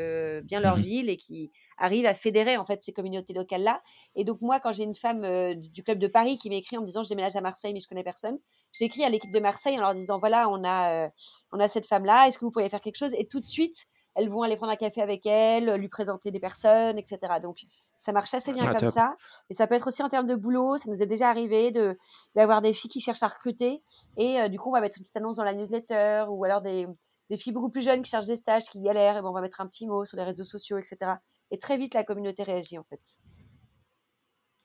bien 0.42 0.60
leur 0.60 0.76
mmh 0.76 0.80
ville 0.80 1.08
et 1.08 1.16
qui 1.16 1.52
arrivent 1.76 2.06
à 2.06 2.14
fédérer 2.14 2.56
en 2.56 2.64
fait 2.64 2.82
ces 2.82 2.92
communautés 2.92 3.32
locales 3.32 3.62
là. 3.62 3.80
Et 4.16 4.24
donc 4.24 4.40
moi, 4.40 4.58
quand 4.58 4.72
j'ai 4.72 4.82
une 4.82 4.94
femme 4.94 5.54
du 5.54 5.82
club 5.84 5.98
de 5.98 6.08
Paris 6.08 6.36
qui 6.36 6.50
m'écrit 6.50 6.76
en 6.76 6.80
me 6.80 6.86
disant 6.86 7.04
je 7.04 7.10
déménage 7.10 7.36
à 7.36 7.40
Marseille 7.40 7.72
mais 7.72 7.80
je 7.80 7.86
connais 7.86 8.02
personne, 8.02 8.38
j'écris 8.72 9.04
à 9.04 9.08
l'équipe 9.08 9.32
de 9.32 9.40
Marseille 9.40 9.76
en 9.78 9.82
leur 9.82 9.94
disant 9.94 10.18
voilà 10.18 10.48
on 10.48 10.64
a 10.64 11.10
on 11.52 11.60
a 11.60 11.68
cette 11.68 11.86
femme 11.86 12.04
là, 12.04 12.26
est-ce 12.26 12.38
que 12.38 12.44
vous 12.44 12.50
pourriez 12.50 12.68
faire 12.68 12.80
quelque 12.80 12.98
chose? 12.98 13.14
Et 13.14 13.26
tout 13.26 13.38
de 13.38 13.44
suite 13.44 13.86
elles 14.18 14.28
vont 14.28 14.42
aller 14.42 14.56
prendre 14.56 14.72
un 14.72 14.76
café 14.76 15.00
avec 15.00 15.26
elle, 15.26 15.72
lui 15.74 15.88
présenter 15.88 16.30
des 16.30 16.40
personnes, 16.40 16.98
etc. 16.98 17.18
Donc 17.40 17.60
ça 17.98 18.12
marche 18.12 18.34
assez 18.34 18.52
bien 18.52 18.64
ah, 18.66 18.74
comme 18.74 18.88
ça. 18.88 19.16
Et 19.48 19.54
ça 19.54 19.66
peut 19.66 19.76
être 19.76 19.86
aussi 19.86 20.02
en 20.02 20.08
termes 20.08 20.26
de 20.26 20.34
boulot. 20.34 20.76
Ça 20.76 20.90
nous 20.90 21.00
est 21.00 21.06
déjà 21.06 21.30
arrivé 21.30 21.70
de 21.70 21.96
d'avoir 22.34 22.60
des 22.60 22.72
filles 22.72 22.90
qui 22.90 23.00
cherchent 23.00 23.22
à 23.22 23.28
recruter. 23.28 23.82
Et 24.16 24.40
euh, 24.40 24.48
du 24.48 24.58
coup, 24.58 24.70
on 24.70 24.72
va 24.72 24.80
mettre 24.80 24.98
une 24.98 25.04
petite 25.04 25.16
annonce 25.16 25.36
dans 25.36 25.44
la 25.44 25.54
newsletter 25.54 26.24
ou 26.28 26.44
alors 26.44 26.60
des, 26.60 26.88
des 27.30 27.36
filles 27.36 27.52
beaucoup 27.52 27.70
plus 27.70 27.82
jeunes 27.82 28.02
qui 28.02 28.10
cherchent 28.10 28.26
des 28.26 28.36
stages, 28.36 28.64
qui 28.64 28.80
galèrent. 28.80 29.18
Et 29.18 29.22
bon, 29.22 29.28
on 29.28 29.32
va 29.32 29.40
mettre 29.40 29.60
un 29.60 29.66
petit 29.66 29.86
mot 29.86 30.04
sur 30.04 30.16
les 30.16 30.24
réseaux 30.24 30.44
sociaux, 30.44 30.78
etc. 30.78 31.12
Et 31.52 31.58
très 31.58 31.76
vite, 31.76 31.94
la 31.94 32.02
communauté 32.02 32.42
réagit 32.42 32.78
en 32.78 32.84
fait. 32.84 33.18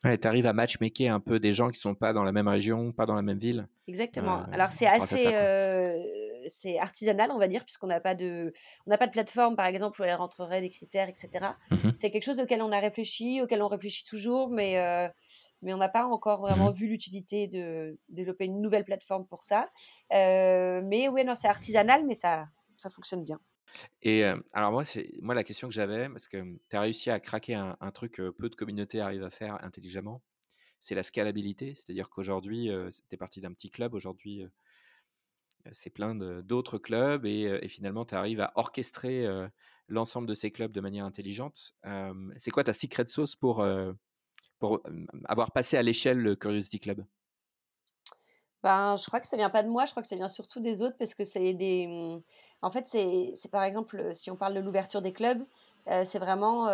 Ouais, 0.03 0.17
tu 0.17 0.27
arrives 0.27 0.48
à 0.48 0.53
matchmaker 0.53 1.13
un 1.13 1.22
peu 1.22 1.39
des 1.39 1.53
gens 1.53 1.69
qui 1.69 1.79
sont 1.79 1.95
pas 1.95 2.12
dans 2.12 2.24
la 2.24 2.33
même 2.33 2.50
région, 2.50 2.91
pas 2.91 3.05
dans 3.05 3.15
la 3.15 3.22
même 3.22 3.39
ville. 3.39 3.69
Exactement. 3.88 4.41
Euh, 4.41 4.51
Alors 4.51 4.69
c'est 4.69 4.88
assez, 4.88 5.27
euh, 5.27 5.98
c'est 6.47 6.79
artisanal, 6.79 7.31
on 7.31 7.38
va 7.38 7.47
dire, 7.47 7.63
puisqu'on 7.63 7.88
n'a 7.88 8.00
pas 8.00 8.15
de, 8.15 8.53
on 8.85 8.89
n'a 8.89 8.97
pas 8.97 9.07
de 9.07 9.12
plateforme, 9.12 9.55
par 9.55 9.65
exemple, 9.65 10.01
où 10.01 10.03
elle 10.03 10.15
rentrerait 10.15 10.62
des 10.62 10.69
critères, 10.69 11.09
etc. 11.09 11.29
Mmh 11.71 11.75
c'est 11.95 12.12
quelque 12.12 12.23
chose 12.23 12.39
auquel 12.39 12.62
on 12.62 12.71
a 12.71 12.79
réfléchi, 12.79 13.41
auquel 13.41 13.62
on 13.62 13.67
réfléchit 13.67 14.03
toujours, 14.05 14.50
mais 14.50 14.79
euh, 14.79 15.07
mais 15.62 15.73
on 15.73 15.77
n'a 15.77 15.89
pas 15.89 16.05
encore 16.05 16.41
vraiment 16.41 16.69
mmh 16.69 16.73
vu 16.73 16.88
l'utilité 16.88 17.47
de 17.47 17.97
développer 18.09 18.45
une 18.45 18.62
nouvelle 18.62 18.83
plateforme 18.83 19.25
pour 19.25 19.41
ça. 19.41 19.69
mais 20.12 21.07
oui, 21.09 21.23
non, 21.23 21.35
c'est 21.35 21.47
artisanal, 21.47 22.05
mais 22.05 22.15
ça, 22.15 22.45
ça 22.77 22.89
fonctionne 22.89 23.23
bien. 23.23 23.39
Et 24.01 24.23
alors 24.53 24.71
moi, 24.71 24.85
c'est 24.85 25.09
moi 25.21 25.33
la 25.33 25.43
question 25.43 25.67
que 25.67 25.73
j'avais, 25.73 26.07
parce 26.09 26.27
que 26.27 26.38
tu 26.69 26.75
as 26.75 26.81
réussi 26.81 27.09
à 27.09 27.19
craquer 27.19 27.55
un, 27.55 27.91
truc 27.91 28.13
que 28.13 28.29
peu 28.29 28.50
de 28.50 28.55
communautés 28.55 29.00
arrivent 29.00 29.23
à 29.23 29.29
faire 29.29 29.63
intelligemment, 29.63 30.21
c'est 30.79 30.95
la 30.95 31.03
scalabilité. 31.03 31.73
C'est-à-dire 31.75 32.09
qu'aujourd'hui, 32.09 32.69
tu 33.09 33.15
es 33.15 33.17
parti 33.17 33.41
d'un 33.41 33.53
petit 33.53 33.71
club, 33.71 33.93
aujourd'hui, 33.93 34.45
c'est 35.72 35.89
plein 35.89 36.15
d'autres 36.15 36.77
clubs, 36.77 37.25
et, 37.25 37.67
finalement, 37.67 38.05
tu 38.05 38.15
arrives 38.15 38.41
à 38.41 38.51
orchestrer 38.55 39.25
l'ensemble 39.88 40.27
de 40.27 40.34
ces 40.34 40.51
clubs 40.51 40.72
de 40.72 40.82
manière 40.82 41.05
intelligente. 41.05 41.75
c'est 42.38 42.51
quoi 42.51 42.63
ta 42.63 42.74
secret 42.74 43.05
sauce 43.08 43.36
pour, 43.36 43.65
pour 44.60 44.82
avoir 45.25 45.51
passé 45.51 45.77
à 45.77 45.84
l'échelle 45.84 46.20
le 46.20 46.36
Curiosity 46.36 46.79
Club? 46.79 47.05
Ben, 48.63 48.96
je 48.96 49.05
crois 49.05 49.20
que 49.20 49.27
ça 49.27 49.36
vient 49.36 49.50
pas 49.50 49.62
de 49.62 49.70
moi, 49.70 49.86
je 49.86 49.91
crois 49.91 50.01
que 50.01 50.08
ça 50.08 50.15
vient 50.15 50.29
surtout 50.29 50.62
des 50.62 50.82
autres 50.82 50.96
parce 50.98 51.13
que 51.13 51.24
c'est 51.24 51.53
des. 51.53 51.88
Mmh, 51.88 52.22
en 52.62 52.72
fait, 52.72 52.88
c'est 52.88 53.51
par 53.51 53.63
exemple, 53.63 54.12
si 54.13 54.32
on 54.32 54.38
parle 54.38 54.53
de 54.53 54.62
l'ouverture 54.62 55.01
des 55.01 55.12
clubs, 55.12 55.43
c'est 56.03 56.20
vraiment 56.20 56.67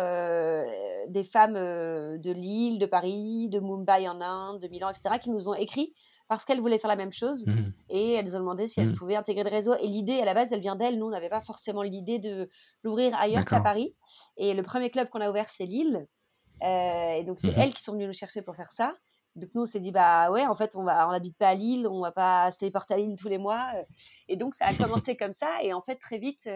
des 1.08 1.24
femmes 1.24 1.54
de 1.54 2.30
Lille, 2.30 2.78
de 2.78 2.86
Paris, 2.86 3.48
de 3.48 3.58
Mumbai 3.58 4.08
en 4.08 4.20
Inde, 4.20 4.60
de 4.60 4.68
Milan, 4.68 4.88
etc., 4.88 5.16
qui 5.20 5.30
nous 5.30 5.48
ont 5.48 5.54
écrit 5.54 5.92
parce 6.30 6.44
qu'elles 6.44 6.60
voulaient 6.60 6.78
faire 6.78 6.88
la 6.88 6.94
même 6.94 7.10
chose 7.10 7.44
mmh. 7.44 7.72
et 7.88 8.12
elles 8.12 8.36
ont 8.36 8.38
demandé 8.38 8.68
si 8.68 8.80
elles 8.80 8.90
mmh. 8.90 8.94
pouvaient 8.94 9.16
intégrer 9.16 9.42
le 9.42 9.50
réseau. 9.50 9.74
Et 9.80 9.88
l'idée, 9.88 10.20
à 10.20 10.24
la 10.24 10.32
base, 10.32 10.52
elle 10.52 10.60
vient 10.60 10.76
d'elles. 10.76 10.96
Nous, 10.96 11.06
on 11.06 11.10
n'avait 11.10 11.28
pas 11.28 11.40
forcément 11.40 11.82
l'idée 11.82 12.20
de 12.20 12.48
l'ouvrir 12.84 13.16
ailleurs 13.18 13.44
qu'à 13.44 13.58
Paris. 13.58 13.96
Et 14.36 14.54
le 14.54 14.62
premier 14.62 14.90
club 14.90 15.08
qu'on 15.08 15.20
a 15.20 15.28
ouvert, 15.28 15.48
c'est 15.48 15.66
Lille. 15.66 16.06
et 16.62 17.24
donc, 17.26 17.40
c'est 17.40 17.52
elles 17.56 17.74
qui 17.74 17.82
sont 17.82 17.94
venues 17.94 18.06
nous 18.06 18.12
chercher 18.12 18.42
pour 18.42 18.54
faire 18.54 18.70
ça. 18.70 18.94
Donc 19.40 19.50
nous, 19.54 19.62
on 19.62 19.66
s'est 19.66 19.80
dit, 19.80 19.92
bah 19.92 20.30
ouais, 20.30 20.46
en 20.46 20.54
fait, 20.54 20.76
on 20.76 20.84
va, 20.84 21.08
on 21.08 21.12
n'habite 21.12 21.36
pas 21.36 21.48
à 21.48 21.54
Lille, 21.54 21.86
on 21.88 22.00
va 22.00 22.12
pas 22.12 22.50
se 22.52 22.58
téléporter 22.58 22.94
à 22.94 22.96
Lille 22.98 23.16
tous 23.16 23.28
les 23.28 23.38
mois. 23.38 23.66
Et 24.28 24.36
donc, 24.36 24.54
ça 24.54 24.66
a 24.66 24.74
commencé 24.74 25.16
comme 25.16 25.32
ça. 25.32 25.62
Et 25.62 25.72
en 25.72 25.80
fait, 25.80 25.96
très 25.96 26.18
vite, 26.18 26.48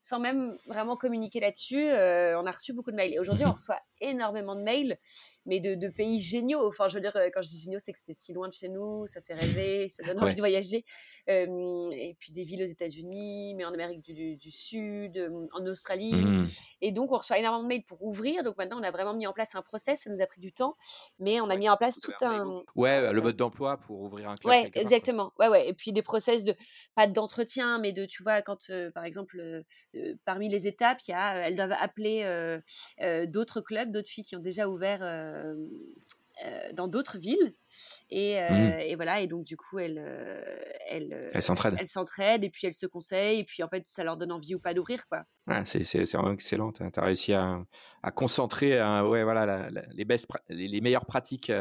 sans 0.00 0.18
même 0.18 0.56
vraiment 0.66 0.96
communiquer 0.96 1.40
là-dessus, 1.40 1.90
on 1.90 2.46
a 2.46 2.50
reçu 2.50 2.72
beaucoup 2.72 2.90
de 2.90 2.96
mails. 2.96 3.12
Et 3.12 3.18
aujourd'hui, 3.18 3.44
on 3.44 3.52
reçoit 3.52 3.80
énormément 4.00 4.54
de 4.54 4.62
mails, 4.62 4.98
mais 5.46 5.60
de, 5.60 5.88
pays 5.88 6.20
géniaux. 6.20 6.66
Enfin, 6.66 6.88
je 6.88 6.94
veux 6.94 7.00
dire, 7.00 7.12
quand 7.34 7.42
je 7.42 7.48
dis 7.48 7.60
géniaux, 7.60 7.78
c'est 7.78 7.92
que 7.92 7.98
c'est 7.98 8.14
si 8.14 8.32
loin 8.32 8.48
de 8.48 8.52
chez 8.52 8.68
nous, 8.68 9.06
ça 9.06 9.20
fait 9.20 9.34
rêver, 9.34 9.88
ça 9.88 10.02
donne 10.04 10.20
envie 10.22 10.34
de 10.34 10.40
voyager. 10.40 10.84
et 11.26 12.16
puis 12.18 12.32
des 12.32 12.44
villes 12.44 12.62
aux 12.62 12.66
États-Unis, 12.66 13.54
mais 13.54 13.64
en 13.64 13.72
Amérique 13.72 14.02
du, 14.02 14.50
Sud, 14.50 15.30
en 15.52 15.66
Australie. 15.66 16.12
Mmh. 16.12 16.46
Et 16.80 16.92
donc, 16.92 17.12
on 17.12 17.16
reçoit 17.16 17.38
énormément 17.38 17.62
de 17.62 17.68
mails 17.68 17.84
pour 17.84 18.02
ouvrir. 18.02 18.42
Donc 18.42 18.56
maintenant, 18.56 18.78
on 18.80 18.82
a 18.82 18.90
vraiment 18.90 19.14
mis 19.14 19.26
en 19.26 19.32
place 19.32 19.54
un 19.54 19.62
process. 19.62 20.02
Ça 20.02 20.10
nous 20.10 20.20
a 20.20 20.26
pris 20.26 20.40
du 20.40 20.52
temps, 20.52 20.76
mais 21.18 21.40
on 21.40 21.50
a 21.50 21.56
mis 21.56 21.68
en 21.68 21.76
place 21.76 22.00
tout 22.00 22.12
un. 22.22 22.62
Ouais, 22.74 23.12
le 23.12 23.20
mode 23.20 23.36
d'emploi 23.36 23.76
pour 23.78 24.00
ouvrir 24.00 24.30
un 24.30 24.36
club. 24.36 24.50
Ouais, 24.50 24.70
exactement. 24.74 25.32
Ouais, 25.38 25.48
ouais. 25.48 25.68
Et 25.68 25.74
puis 25.74 25.92
des 25.92 26.02
process 26.02 26.44
de, 26.44 26.54
pas 26.94 27.06
d'entretien, 27.06 27.78
mais 27.78 27.92
de, 27.92 28.06
tu 28.06 28.22
vois, 28.22 28.42
quand, 28.42 28.70
par 28.94 29.04
exemple, 29.04 29.64
parmi 30.24 30.48
les 30.48 30.66
étapes, 30.66 30.98
il 31.06 31.12
y 31.12 31.14
a, 31.14 31.48
elles 31.48 31.54
doivent 31.54 31.76
appeler 31.78 32.24
d'autres 33.28 33.60
clubs, 33.60 33.90
d'autres 33.90 34.08
filles 34.08 34.24
qui 34.24 34.36
ont 34.36 34.40
déjà 34.40 34.68
ouvert 34.68 35.00
dans 36.74 36.88
d'autres 36.88 37.18
villes. 37.18 37.54
Et, 38.10 38.40
mmh. 38.40 38.80
et, 38.80 38.96
voilà, 38.96 39.20
et 39.20 39.26
donc 39.26 39.44
du 39.44 39.56
coup, 39.56 39.78
elles, 39.78 39.98
elles, 40.88 41.30
elles 41.32 41.42
s'entraident. 41.42 41.76
Elles 41.78 41.86
s'entraident 41.86 42.44
et 42.44 42.50
puis 42.50 42.66
elles 42.66 42.74
se 42.74 42.86
conseillent, 42.86 43.40
et 43.40 43.44
puis 43.44 43.62
en 43.62 43.68
fait, 43.68 43.86
ça 43.86 44.04
leur 44.04 44.16
donne 44.16 44.32
envie 44.32 44.54
ou 44.54 44.58
pas 44.58 44.74
d'ouvrir. 44.74 45.06
quoi. 45.08 45.24
c'est, 45.64 45.84
c'est, 45.84 46.04
vraiment 46.12 46.32
excellent. 46.32 46.72
Tu 46.72 46.82
as 46.82 47.04
réussi 47.04 47.32
à, 47.32 47.62
à 48.02 48.10
concentrer 48.10 48.80
ouais, 49.02 49.22
voilà, 49.22 49.68
les, 49.92 50.04
best, 50.04 50.26
les, 50.48 50.68
les, 50.68 50.80
meilleures 50.80 51.06
pratiques 51.06 51.52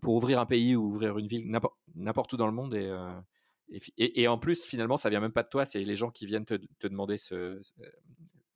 pour 0.00 0.14
ouvrir 0.14 0.40
un 0.40 0.46
pays 0.46 0.76
ou 0.76 0.84
ouvrir 0.84 1.18
une 1.18 1.26
ville 1.26 1.50
n'importe, 1.50 1.76
n'importe 1.94 2.32
où 2.32 2.36
dans 2.36 2.46
le 2.46 2.52
monde. 2.52 2.74
Et, 2.74 2.90
et, 3.98 4.28
en 4.28 4.38
plus, 4.38 4.64
finalement, 4.64 4.96
ça 4.96 5.10
vient 5.10 5.20
même 5.20 5.32
pas 5.32 5.42
de 5.42 5.48
toi, 5.48 5.64
c'est 5.64 5.80
les 5.80 5.94
gens 5.94 6.10
qui 6.10 6.26
viennent 6.26 6.46
te, 6.46 6.54
demander 6.82 7.18
ce, 7.18 7.60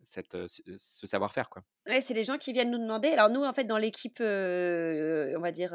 cette, 0.05 0.37
ce 0.47 1.07
savoir-faire. 1.07 1.51
Quoi. 1.51 1.63
Ouais, 1.89 2.01
c'est 2.01 2.15
les 2.15 2.25
gens 2.25 2.39
qui 2.39 2.53
viennent 2.53 2.71
nous 2.71 2.79
demander. 2.79 3.09
Alors 3.09 3.29
nous, 3.29 3.43
en 3.43 3.53
fait, 3.53 3.65
dans 3.65 3.77
l'équipe, 3.77 4.21
on 4.21 5.41
va 5.41 5.51
dire, 5.53 5.75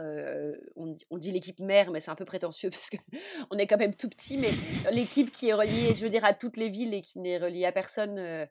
on, 0.76 0.96
on, 1.10 1.18
dit 1.18 1.32
l'équipe 1.32 1.60
mère, 1.60 1.92
mais 1.92 2.00
c'est 2.00 2.12
un 2.12 2.16
peu 2.16 2.26
prétentieux 2.26 2.70
parce 2.72 2.90
qu'on 2.90 3.58
est 3.58 3.68
quand 3.68 3.78
même 3.78 3.96
tout 3.96 4.10
petit, 4.10 4.38
mais 4.38 4.52
l'équipe 4.92 5.32
qui 5.32 5.50
est 5.50 5.54
reliée, 5.54 5.94
je 5.96 6.04
veux 6.04 6.10
dire, 6.10 6.24
à 6.24 6.34
toutes 6.34 6.58
les 6.58 6.70
villes 6.70 6.94
et 6.94 7.02
qui 7.02 7.20
n'est 7.20 7.38
reliée 7.38 7.66
à 7.66 7.72
personne, 7.72 8.48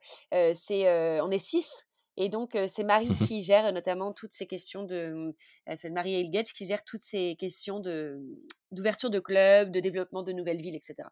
c'est, 0.53 1.21
on 1.21 1.31
est 1.31 1.39
six. 1.39 1.89
Et 2.17 2.29
donc, 2.29 2.57
c'est 2.67 2.85
Marie 2.85 3.11
mmh 3.11 3.19
qui 3.27 3.43
gère 3.43 3.73
notamment 3.73 4.13
toutes 4.13 4.33
ces 4.33 4.47
questions 4.47 4.85
de. 4.85 5.35
C'est 5.77 5.91
Marie 5.91 6.15
Elgetz 6.15 6.53
qui 6.53 6.65
gère 6.65 6.85
toutes 6.85 7.03
ces 7.03 7.37
questions 7.37 7.81
de, 7.81 8.21
d'ouverture 8.71 9.11
de 9.11 9.19
clubs, 9.19 9.71
de 9.71 9.81
développement 9.81 10.23
de 10.23 10.33
nouvelles 10.33 10.61
villes, 10.61 10.77
etc. 10.77 11.09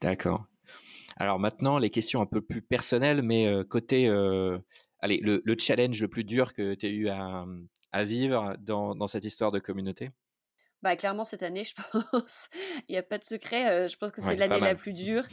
D'accord. 0.00 0.46
Alors 1.16 1.38
maintenant, 1.38 1.78
les 1.78 1.90
questions 1.90 2.20
un 2.20 2.26
peu 2.26 2.40
plus 2.40 2.62
personnelles, 2.62 3.22
mais 3.22 3.46
côté. 3.68 4.08
allez, 5.00 5.20
le, 5.22 5.54
challenge 5.58 6.00
le 6.00 6.08
plus 6.08 6.24
dur 6.24 6.54
que 6.54 6.74
tu 6.74 6.86
as 6.86 6.90
eu 6.90 7.08
à, 7.08 8.04
vivre 8.04 8.56
dans, 8.60 9.08
cette 9.08 9.24
histoire 9.24 9.50
de 9.52 9.58
communauté? 9.58 10.10
Bah, 10.82 10.96
clairement, 10.96 11.24
cette 11.24 11.42
année, 11.42 11.64
je 11.64 11.74
pense, 12.12 12.48
il 12.88 12.92
n'y 12.92 12.98
a 12.98 13.02
pas 13.02 13.18
de 13.18 13.24
secret. 13.24 13.88
je 13.88 13.96
pense 13.96 14.10
que 14.10 14.20
c'est 14.20 14.36
l'année 14.36 14.60
la 14.60 14.74
plus 14.74 14.92
dure. 14.92 15.24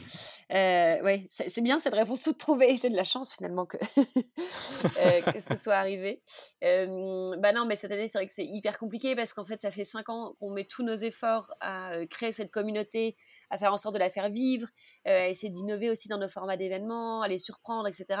Euh, 0.52 1.02
ouais, 1.02 1.26
c'est 1.30 1.60
bien 1.60 1.78
cette 1.78 1.94
réponse 1.94 2.22
toute 2.22 2.38
trouvée. 2.38 2.76
J'ai 2.76 2.90
de 2.90 2.96
la 2.96 3.04
chance 3.04 3.34
finalement 3.34 3.66
que, 3.66 3.76
que 5.32 5.40
ce 5.40 5.56
soit 5.56 5.74
arrivé. 5.74 6.22
bah 6.62 7.52
non, 7.52 7.64
mais 7.66 7.76
cette 7.76 7.92
année, 7.92 8.08
c'est 8.08 8.18
vrai 8.18 8.26
que 8.26 8.32
c'est 8.32 8.46
hyper 8.46 8.78
compliqué 8.78 9.16
parce 9.16 9.32
qu'en 9.32 9.44
fait, 9.44 9.60
ça 9.62 9.70
fait 9.70 9.84
cinq 9.84 10.08
ans 10.08 10.34
qu'on 10.40 10.50
met 10.50 10.64
tous 10.64 10.82
nos 10.82 10.94
efforts 10.94 11.50
à 11.60 12.06
créer 12.10 12.32
cette 12.32 12.50
communauté, 12.50 13.16
à 13.50 13.58
faire 13.58 13.72
en 13.72 13.76
sorte 13.76 13.94
de 13.94 13.98
la 13.98 14.10
faire 14.10 14.30
vivre, 14.30 14.68
à 15.04 15.28
essayer 15.28 15.50
d'innover 15.50 15.90
aussi 15.90 16.08
dans 16.08 16.18
nos 16.18 16.28
formats 16.28 16.56
d'événements, 16.56 17.22
à 17.22 17.28
les 17.28 17.38
surprendre, 17.38 17.88
etc. 17.88 18.20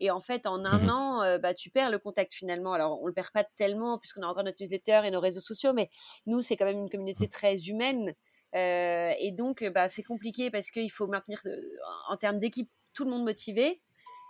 Et 0.00 0.10
en 0.10 0.20
fait, 0.20 0.46
en 0.46 0.64
un 0.64 0.78
mmh 0.78 0.90
an, 0.90 1.38
bah, 1.38 1.54
tu 1.54 1.70
perds 1.70 1.90
le 1.90 1.98
contact 1.98 2.32
finalement. 2.32 2.72
Alors, 2.72 3.00
on 3.02 3.06
le 3.06 3.12
perd 3.12 3.30
pas 3.32 3.44
tellement 3.44 3.98
puisqu'on 3.98 4.22
a 4.22 4.26
encore 4.26 4.44
notre 4.44 4.62
newsletter 4.62 5.02
et 5.04 5.10
nos 5.10 5.20
réseaux 5.20 5.40
sociaux, 5.40 5.72
mais 5.72 5.88
nous, 6.26 6.40
c'est 6.40 6.56
même 6.64 6.78
une 6.78 6.90
communauté 6.90 7.28
très 7.28 7.56
humaine. 7.68 8.14
Euh, 8.54 9.12
et 9.18 9.32
donc, 9.32 9.64
bah, 9.74 9.88
c'est 9.88 10.02
compliqué 10.02 10.50
parce 10.50 10.70
qu'il 10.70 10.90
faut 10.90 11.06
maintenir, 11.06 11.40
en 12.08 12.16
termes 12.16 12.38
d'équipe, 12.38 12.70
tout 12.94 13.04
le 13.04 13.10
monde 13.10 13.24
motivé. 13.24 13.80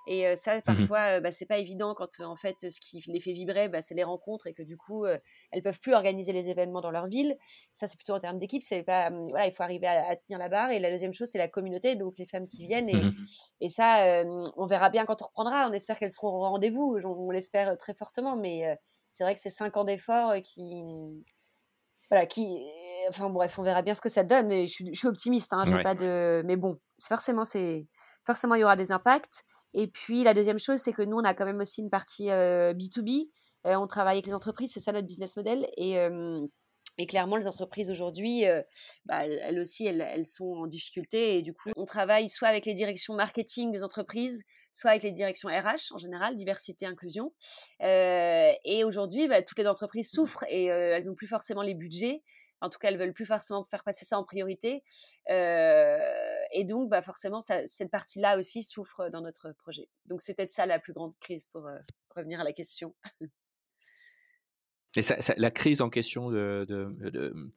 Et 0.06 0.26
euh, 0.26 0.34
ça, 0.36 0.56
Mmh 0.56 0.62
parfois, 0.62 1.16
euh, 1.16 1.20
bah, 1.20 1.30
c'est 1.30 1.46
pas 1.46 1.58
évident 1.58 1.94
quand 1.94 2.08
en 2.20 2.36
fait 2.36 2.70
ce 2.70 2.80
qui 2.80 3.02
les 3.06 3.20
fait 3.20 3.32
vibrer, 3.32 3.68
bah, 3.68 3.80
c'est 3.80 3.94
les 3.94 4.04
rencontres 4.04 4.46
et 4.46 4.52
que 4.54 4.62
du 4.62 4.76
coup, 4.76 5.04
euh, 5.06 5.18
elles 5.50 5.62
peuvent 5.62 5.80
plus 5.80 5.94
organiser 5.94 6.32
les 6.32 6.48
événements 6.50 6.82
dans 6.82 6.90
leur 6.90 7.06
ville. 7.06 7.36
Ça, 7.72 7.86
c'est 7.86 7.96
plutôt 7.96 8.12
en 8.12 8.18
termes 8.18 8.38
d'équipe. 8.38 8.62
C'est 8.62 8.82
pas, 8.82 9.08
hum, 9.08 9.28
voilà, 9.30 9.46
il 9.46 9.52
faut 9.52 9.62
arriver 9.62 9.86
à, 9.86 10.06
à 10.10 10.16
tenir 10.16 10.38
la 10.38 10.48
barre. 10.48 10.70
Et 10.70 10.78
la 10.78 10.90
deuxième 10.90 11.12
chose, 11.12 11.28
c'est 11.28 11.38
la 11.38 11.48
communauté, 11.48 11.96
donc 11.96 12.18
les 12.18 12.26
femmes 12.26 12.46
qui 12.48 12.66
viennent. 12.66 12.88
Et, 12.88 12.94
Mmh 12.94 13.14
et 13.60 13.68
ça, 13.70 14.04
euh, 14.04 14.44
on 14.56 14.66
verra 14.66 14.90
bien 14.90 15.06
quand 15.06 15.22
on 15.22 15.26
reprendra. 15.26 15.68
On 15.70 15.72
espère 15.72 15.98
qu'elles 15.98 16.10
seront 16.10 16.28
au 16.28 16.40
rendez-vous. 16.40 16.98
On, 17.04 17.08
on 17.08 17.30
l'espère 17.30 17.76
très 17.78 17.94
fortement. 17.94 18.36
Mais 18.36 18.66
euh, 18.66 18.74
c'est 19.10 19.24
vrai 19.24 19.34
que 19.34 19.40
c'est 19.40 19.50
cinq 19.50 19.76
ans 19.78 19.84
d'efforts 19.84 20.30
euh, 20.30 20.40
qui, 20.40 20.82
voilà, 22.14 22.26
qui, 22.26 22.62
enfin 23.08 23.28
bref, 23.28 23.58
on 23.58 23.62
verra 23.62 23.82
bien 23.82 23.94
ce 23.94 24.00
que 24.00 24.08
ça 24.08 24.22
donne. 24.22 24.52
Et 24.52 24.66
je, 24.66 24.72
suis, 24.72 24.88
je 24.92 24.98
suis 24.98 25.08
optimiste. 25.08 25.52
Hein, 25.52 25.64
Ouais. 25.66 25.82
pas 25.82 25.94
de, 25.94 26.42
mais 26.44 26.56
bon, 26.56 26.78
forcément, 27.00 27.42
c'est 27.44 27.86
forcément 28.24 28.54
il 28.54 28.60
y 28.60 28.64
aura 28.64 28.76
des 28.76 28.92
impacts. 28.92 29.42
Et 29.72 29.88
puis 29.88 30.22
la 30.22 30.32
deuxième 30.32 30.58
chose, 30.58 30.78
c'est 30.78 30.92
que 30.92 31.02
nous, 31.02 31.16
on 31.16 31.24
a 31.24 31.34
quand 31.34 31.44
même 31.44 31.58
aussi 31.58 31.80
une 31.80 31.90
partie 31.90 32.30
euh, 32.30 32.72
B2B. 32.72 33.28
Euh, 33.66 33.74
on 33.76 33.86
travaille 33.86 34.16
avec 34.16 34.26
les 34.26 34.34
entreprises, 34.34 34.72
c'est 34.72 34.80
ça 34.80 34.92
notre 34.92 35.06
business 35.06 35.36
model. 35.36 35.66
Et 35.76 35.98
euh, 35.98 36.40
et 36.96 37.06
clairement, 37.06 37.36
les 37.36 37.48
entreprises 37.48 37.90
aujourd'hui, 37.90 38.46
euh, 38.46 38.62
bah, 39.04 39.26
elles 39.26 39.58
aussi, 39.58 39.86
elles, 39.86 40.00
elles 40.00 40.26
sont 40.26 40.46
en 40.46 40.66
difficulté. 40.66 41.36
Et 41.36 41.42
du 41.42 41.52
coup, 41.52 41.70
on 41.76 41.84
travaille 41.84 42.28
soit 42.28 42.48
avec 42.48 42.66
les 42.66 42.74
directions 42.74 43.14
marketing 43.14 43.72
des 43.72 43.82
entreprises, 43.82 44.42
soit 44.72 44.90
avec 44.90 45.02
les 45.02 45.10
directions 45.10 45.48
RH 45.48 45.92
en 45.92 45.98
général, 45.98 46.36
diversité, 46.36 46.86
inclusion. 46.86 47.32
Euh, 47.82 48.52
et 48.64 48.84
aujourd'hui, 48.84 49.26
bah, 49.26 49.42
toutes 49.42 49.58
les 49.58 49.66
entreprises 49.66 50.10
souffrent 50.10 50.44
et 50.48 50.70
euh, 50.70 50.96
elles 50.96 51.06
n'ont 51.06 51.14
plus 51.14 51.26
forcément 51.26 51.62
les 51.62 51.74
budgets. 51.74 52.22
En 52.60 52.70
tout 52.70 52.78
cas, 52.78 52.88
elles 52.88 52.98
veulent 52.98 53.12
plus 53.12 53.26
forcément 53.26 53.62
faire 53.62 53.82
passer 53.82 54.04
ça 54.06 54.16
en 54.18 54.24
priorité. 54.24 54.82
Et 55.28 56.64
donc, 56.64 56.88
bah, 56.88 57.02
forcément, 57.02 57.40
ça, 57.40 57.66
cette 57.66 57.90
partie-là 57.90 58.38
aussi 58.38 58.62
souffre 58.62 59.08
dans 59.10 59.20
notre 59.20 59.52
projet. 59.52 59.88
Donc, 60.06 60.22
c'est 60.22 60.34
peut-être 60.34 60.52
ça 60.52 60.64
la 60.64 60.78
plus 60.78 60.92
grande 60.92 61.14
crise 61.18 61.48
pour 61.48 61.68
revenir 62.16 62.40
à 62.40 62.44
la 62.44 62.52
question. 62.52 62.94
Et 64.96 65.02
ça, 65.02 65.20
ça- 65.20 65.34
la 65.36 65.50
crise 65.50 65.80
en 65.82 65.90
question 65.90 66.30
de, 66.30 66.64
de- 66.68 67.10
de, 67.10 67.50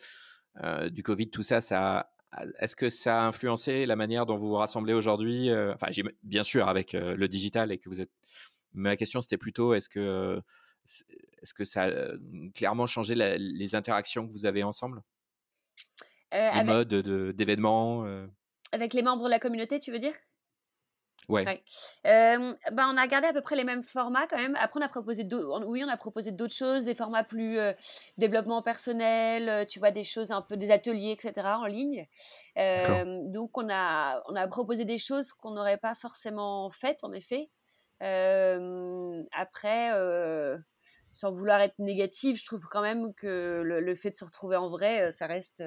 euh, 0.64 0.90
du 0.90 1.04
Covid, 1.04 1.30
tout 1.30 1.44
ça, 1.44 1.62
ça, 1.62 2.12
est-ce 2.60 2.76
que 2.76 2.90
ça 2.90 3.22
a 3.24 3.28
influencé 3.28 3.86
la 3.86 3.96
manière 3.96 4.26
dont 4.26 4.38
vous 4.38 4.48
vous 4.50 4.56
rassemblez 4.56 4.94
aujourd'hui 4.94 5.50
euh, 5.50 5.74
Enfin, 5.74 5.88
bien 6.24 6.44
sûr 6.44 6.68
avec 6.68 6.96
euh, 6.96 7.16
le 7.16 7.28
digital 7.28 7.72
et 7.72 7.78
que 7.78 7.90
vous 7.90 8.02
êtes. 8.02 8.12
Mais 8.74 8.90
ma 8.92 8.96
question 8.98 9.22
c'était 9.22 9.38
plutôt 9.38 9.74
est-ce 9.74 9.90
que 9.90 10.42
est-ce 11.42 11.54
que 11.54 11.66
ça 11.66 11.84
a 11.84 11.90
euh, 11.90 12.18
clairement 12.56 12.86
changé 12.86 13.14
la- 13.16 13.38
les 13.38 13.76
interactions 13.76 14.28
que 14.28 14.32
vous 14.32 14.46
avez 14.46 14.64
ensemble, 14.64 15.02
Euh, 16.34 16.38
les 16.38 16.60
avec, 16.60 16.66
modes 16.66 16.88
de- 16.90 17.32
d'événements 17.32 18.06
euh, 18.06 18.28
avec 18.74 18.94
les 18.94 19.02
membres 19.02 19.26
de 19.26 19.30
la 19.30 19.40
communauté, 19.40 19.80
tu 19.80 19.92
veux 19.92 20.00
dire? 20.00 20.14
Ouais. 21.30 21.46
Ouais. 21.46 21.64
Euh, 22.06 22.54
ben, 22.72 22.90
on 22.94 22.98
a 22.98 23.06
gardé 23.08 23.28
à 23.28 23.34
peu 23.34 23.42
près 23.42 23.56
les 23.58 23.66
mêmes 23.66 23.84
formats 23.84 24.28
quand 24.28 24.38
même. 24.38 24.56
Après, 24.60 24.80
on 24.80 24.84
a 24.84 24.88
proposé 24.88 25.24
d'au- 25.26 25.54
on- 25.54 25.66
oui, 25.66 25.84
on 25.86 25.90
a 25.90 25.98
proposé 25.98 26.32
d'autres 26.32 26.54
choses, 26.54 26.86
des 26.86 26.96
formats 26.96 27.24
plus 27.26 27.60
euh, 27.60 27.74
développement 28.18 28.62
personnel, 28.62 29.66
tu 29.68 29.80
vois, 29.80 29.92
des 29.92 30.04
choses 30.06 30.32
un 30.32 30.42
peu 30.42 30.56
des 30.56 30.72
ateliers, 30.72 31.12
etc. 31.12 31.60
en 31.60 31.66
ligne. 31.66 32.08
Euh, 32.58 33.20
donc, 33.26 33.58
on 33.58 33.68
a, 33.70 34.22
on 34.28 34.36
a 34.36 34.48
proposé 34.48 34.86
des 34.86 34.98
choses 34.98 35.34
qu'on 35.34 35.52
n'aurait 35.52 35.78
pas 35.78 35.96
forcément 35.96 36.70
faites, 36.70 37.04
en 37.04 37.12
effet. 37.12 37.50
Après, 39.32 39.92
sans 41.12 41.32
vouloir 41.34 41.60
être 41.62 41.78
négative, 41.80 42.38
je 42.38 42.46
trouve 42.46 42.66
quand 42.70 42.82
même 42.82 43.14
que 43.16 43.62
le, 43.66 43.80
le 43.82 43.96
fait 43.96 44.12
de 44.12 44.16
se 44.16 44.24
retrouver 44.26 44.56
en 44.56 44.70
vrai, 44.70 45.12
ça 45.12 45.28
reste, 45.28 45.64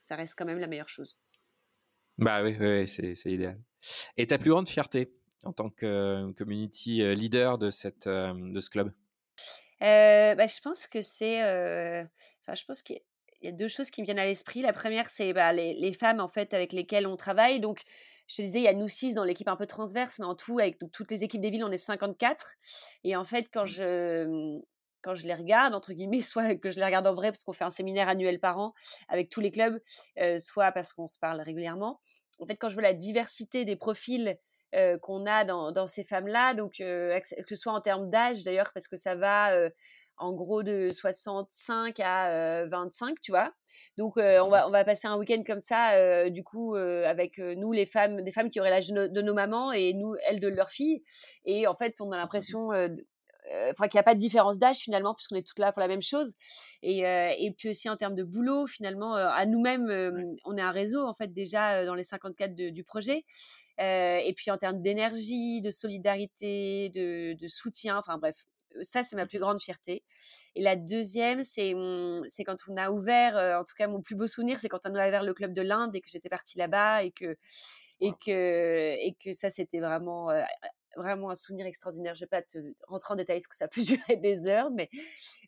ça 0.00 0.16
reste 0.16 0.34
quand 0.36 0.46
même 0.46 0.58
la 0.58 0.66
meilleure 0.66 0.88
chose. 0.88 1.16
Bah 2.18 2.42
oui, 2.44 2.56
oui, 2.60 2.86
c'est 2.88 3.32
idéal. 3.32 3.60
Et 4.16 4.26
ta 4.26 4.38
plus 4.38 4.50
grande 4.50 4.68
fierté 4.68 5.12
en 5.44 5.52
tant 5.52 5.70
que 5.70 5.86
euh, 5.86 6.32
community 6.32 7.02
euh, 7.02 7.14
leader 7.14 7.58
de 7.58 7.70
cette 7.70 8.06
euh, 8.06 8.34
de 8.34 8.60
ce 8.60 8.70
club? 8.70 8.92
Bah, 9.80 10.46
je 10.46 10.60
pense 10.60 10.86
que 10.86 11.00
c'est, 11.00 11.40
enfin, 12.42 12.54
je 12.54 12.64
pense 12.64 12.82
qu'il 12.82 12.96
y 12.96 12.98
a- 12.98 13.02
il 13.42 13.46
y 13.46 13.48
a 13.48 13.52
deux 13.52 13.68
choses 13.68 13.90
qui 13.90 14.02
me 14.02 14.04
viennent 14.04 14.18
à 14.18 14.26
l'esprit. 14.26 14.60
La 14.60 14.74
première, 14.74 15.08
c'est 15.08 15.32
bah, 15.32 15.52
les, 15.54 15.72
les 15.72 15.92
femmes 15.94 16.20
en 16.20 16.28
fait 16.28 16.52
avec 16.52 16.72
lesquelles 16.74 17.06
on 17.06 17.16
travaille. 17.16 17.58
Donc, 17.58 17.80
je 18.28 18.36
te 18.36 18.42
disais, 18.42 18.58
il 18.60 18.64
y 18.64 18.68
a 18.68 18.74
nous 18.74 18.86
six 18.88 19.14
dans 19.14 19.24
l'équipe 19.24 19.48
un 19.48 19.56
peu 19.56 19.64
transverse, 19.66 20.18
mais 20.18 20.26
en 20.26 20.34
tout, 20.34 20.58
avec 20.58 20.78
donc, 20.78 20.92
toutes 20.92 21.10
les 21.10 21.24
équipes 21.24 21.40
des 21.40 21.48
villes, 21.48 21.64
on 21.64 21.72
est 21.72 21.78
54. 21.78 22.52
Et 23.02 23.16
en 23.16 23.24
fait, 23.24 23.48
quand 23.52 23.64
je 23.66 24.58
quand 25.02 25.14
je 25.14 25.26
les 25.26 25.32
regarde, 25.34 25.74
entre 25.74 25.94
guillemets, 25.94 26.20
soit 26.20 26.54
que 26.56 26.68
je 26.68 26.78
les 26.78 26.84
regarde 26.84 27.06
en 27.06 27.14
vrai 27.14 27.30
parce 27.32 27.42
qu'on 27.44 27.54
fait 27.54 27.64
un 27.64 27.70
séminaire 27.70 28.08
annuel 28.10 28.38
par 28.40 28.58
an 28.58 28.74
avec 29.08 29.30
tous 29.30 29.40
les 29.40 29.50
clubs, 29.50 29.80
euh, 30.18 30.38
soit 30.38 30.70
parce 30.72 30.92
qu'on 30.92 31.06
se 31.06 31.18
parle 31.18 31.40
régulièrement. 31.40 31.98
En 32.40 32.46
fait, 32.46 32.56
quand 32.56 32.68
je 32.68 32.74
vois 32.74 32.82
la 32.82 32.94
diversité 32.94 33.64
des 33.64 33.76
profils 33.76 34.36
euh, 34.74 34.98
qu'on 34.98 35.26
a 35.26 35.44
dans, 35.44 35.72
dans 35.72 35.86
ces 35.86 36.04
femmes-là, 36.04 36.54
donc 36.54 36.80
euh, 36.80 37.18
que 37.20 37.48
ce 37.48 37.56
soit 37.56 37.72
en 37.72 37.80
termes 37.80 38.08
d'âge 38.08 38.44
d'ailleurs, 38.44 38.70
parce 38.72 38.88
que 38.88 38.96
ça 38.96 39.14
va 39.14 39.52
euh, 39.52 39.68
en 40.16 40.32
gros 40.32 40.62
de 40.62 40.88
65 40.90 41.98
à 42.00 42.30
euh, 42.62 42.66
25, 42.68 43.20
tu 43.20 43.32
vois. 43.32 43.52
Donc 43.96 44.16
on, 44.16 44.48
va, 44.48 44.68
on 44.68 44.70
va 44.70 44.84
passer 44.84 45.08
un 45.08 45.16
week-end 45.16 45.42
comme 45.46 45.60
ça, 45.60 46.28
du 46.30 46.42
coup, 46.44 46.74
avec 46.74 47.38
nous, 47.38 47.72
les 47.72 47.86
femmes, 47.86 48.22
des 48.22 48.30
femmes 48.30 48.50
qui 48.50 48.60
auraient 48.60 48.70
l'âge 48.70 48.88
de, 48.88 49.06
de 49.06 49.22
nos 49.22 49.34
mamans 49.34 49.72
et 49.72 49.94
nous, 49.94 50.14
elles 50.26 50.40
de 50.40 50.48
leurs 50.48 50.70
filles. 50.70 51.02
Et 51.44 51.66
en 51.66 51.74
fait, 51.74 52.00
on 52.00 52.12
a 52.12 52.16
l'impression... 52.16 52.70
euh, 53.52 53.70
enfin 53.70 53.88
qu'il 53.88 53.96
n'y 53.98 54.00
a 54.00 54.04
pas 54.04 54.14
de 54.14 54.20
différence 54.20 54.58
d'âge 54.58 54.78
finalement 54.78 55.14
puisqu'on 55.14 55.36
est 55.36 55.46
toutes 55.46 55.58
là 55.58 55.72
pour 55.72 55.80
la 55.80 55.88
même 55.88 56.02
chose. 56.02 56.32
Et, 56.82 57.06
euh, 57.06 57.30
et 57.38 57.50
puis 57.52 57.68
aussi 57.70 57.88
en 57.88 57.96
termes 57.96 58.14
de 58.14 58.24
boulot 58.24 58.66
finalement 58.66 59.16
euh, 59.16 59.28
à 59.28 59.46
nous-mêmes 59.46 60.26
on 60.44 60.56
est 60.56 60.60
un 60.62 60.70
réseau 60.72 61.04
en 61.06 61.14
fait 61.14 61.32
déjà 61.32 61.84
dans 61.84 61.94
les 61.94 62.04
54 62.04 62.54
de- 62.54 62.70
du 62.70 62.84
projet. 62.84 63.24
Et 63.78 64.32
puis 64.36 64.50
en 64.50 64.58
termes 64.58 64.80
d'énergie, 64.82 65.60
de 65.62 65.70
solidarité, 65.70 66.90
de, 66.90 67.32
de 67.34 67.48
soutien, 67.48 67.96
enfin 67.96 68.18
bref, 68.18 68.36
ça 68.82 69.02
c'est 69.02 69.16
ma 69.16 69.26
plus 69.26 69.38
grande 69.38 69.60
fierté. 69.60 70.02
Et 70.54 70.62
la 70.62 70.76
deuxième, 70.76 71.42
c'est 71.42 71.74
c'est 72.26 72.44
quand 72.44 72.56
on 72.68 72.76
a 72.76 72.90
ouvert, 72.90 73.36
euh, 73.36 73.58
en 73.58 73.64
tout 73.64 73.74
cas 73.76 73.88
mon 73.88 74.00
plus 74.02 74.16
beau 74.16 74.26
souvenir, 74.26 74.58
c'est 74.58 74.68
quand 74.68 74.84
on 74.86 74.94
a 74.94 75.08
ouvert 75.08 75.22
le 75.24 75.34
club 75.34 75.52
de 75.52 75.62
l'Inde 75.62 75.94
et 75.94 76.00
que 76.00 76.08
j'étais 76.10 76.28
partie 76.28 76.58
là-bas 76.58 77.04
et 77.04 77.10
que, 77.10 77.36
et, 78.00 78.12
que, 78.24 78.94
et 78.98 79.16
que 79.22 79.32
ça 79.32 79.50
c'était 79.50 79.80
vraiment... 79.80 80.30
euh, 80.30 80.42
vraiment 80.96 81.30
un 81.30 81.34
souvenir 81.34 81.66
extraordinaire. 81.66 82.14
Je 82.14 82.20
vais 82.20 82.28
pas 82.28 82.42
te 82.42 82.58
rentrer 82.86 83.14
en 83.14 83.16
détail 83.16 83.38
parce 83.38 83.46
que 83.46 83.56
ça 83.56 83.68
peut 83.68 83.80
durer 83.82 84.16
des 84.16 84.46
heures, 84.46 84.70
mais, 84.70 84.88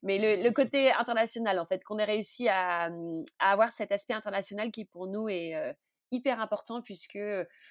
mais 0.03 0.19
le, 0.19 0.43
le 0.43 0.51
côté 0.53 0.93
international, 0.93 1.59
en 1.59 1.65
fait, 1.65 1.83
qu'on 1.85 1.99
ait 1.99 2.05
réussi 2.05 2.49
à, 2.49 2.89
hum, 2.89 3.25
à 3.39 3.53
avoir 3.53 3.71
cet 3.71 3.93
aspect 3.93 4.15
international 4.15 4.71
qui 4.71 4.85
pour 4.85 5.07
nous 5.07 5.29
est, 5.29 5.55
euh, 5.55 5.73
hyper 6.11 6.41
important 6.41 6.83
puisque 6.83 7.19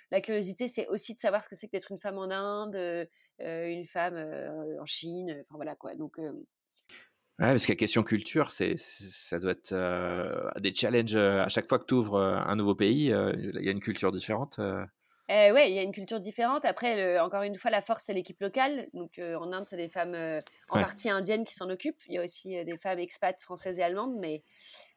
la 0.09 0.19
curiosité, 0.21 0.67
c'est 0.67 0.87
aussi 0.87 1.13
de 1.13 1.19
savoir 1.19 1.43
ce 1.43 1.49
que 1.49 1.55
c'est 1.55 1.67
que 1.67 1.73
d'être 1.73 1.91
une 1.91 1.99
femme 1.99 2.17
en 2.17 2.31
Inde, 2.31 2.75
euh, 2.75 3.05
une 3.39 3.85
femme 3.85 4.15
euh, 4.15 4.81
en 4.81 4.85
Chine, 4.85 5.37
enfin 5.41 5.55
voilà 5.57 5.75
quoi. 5.75 5.95
Donc, 5.95 6.17
Ouais, 6.17 7.47
parce 7.47 7.65
que 7.65 7.71
la 7.71 7.75
question 7.75 8.03
culture, 8.03 8.51
c'est, 8.51 8.75
ça 8.77 9.39
doit 9.39 9.51
être 9.51 10.59
des 10.59 10.73
challenges 10.73 11.15
à 11.15 11.49
chaque 11.49 11.67
fois 11.67 11.79
que 11.79 11.85
tu 11.85 11.93
ouvres 11.95 12.19
un 12.19 12.55
nouveau 12.55 12.75
pays. 12.75 13.05
Il 13.05 13.61
y 13.61 13.67
a 13.67 13.71
une 13.71 13.79
culture 13.79 14.11
différente. 14.11 14.59
Euh. 15.31 15.53
ouais, 15.53 15.69
il 15.71 15.75
y 15.75 15.79
a 15.79 15.83
une 15.83 15.91
culture 15.91 16.19
différente. 16.19 16.65
Après, 16.65 16.95
le- 17.15 17.21
encore 17.21 17.43
une 17.43 17.55
fois, 17.55 17.71
la 17.71 17.81
force, 17.81 18.03
c'est 18.03 18.13
l'équipe 18.13 18.39
locale. 18.41 18.87
Donc, 18.93 19.19
euh, 19.19 19.35
en 19.35 19.51
Inde, 19.53 19.65
c'est 19.67 19.77
des 19.77 19.87
femmes 19.87 20.15
euh, 20.15 20.39
en 20.69 20.77
Ouais. 20.77 20.81
partie 20.83 21.09
indiennes 21.09 21.43
qui 21.43 21.53
s'en 21.53 21.69
occupent. 21.69 22.01
Il 22.07 22.15
y 22.15 22.17
a 22.17 22.23
aussi 22.23 22.57
euh, 22.57 22.63
des 22.63 22.77
femmes 22.77 22.99
expats 22.99 23.39
françaises 23.39 23.79
et 23.79 23.83
allemandes. 23.83 24.15
Mais, 24.19 24.43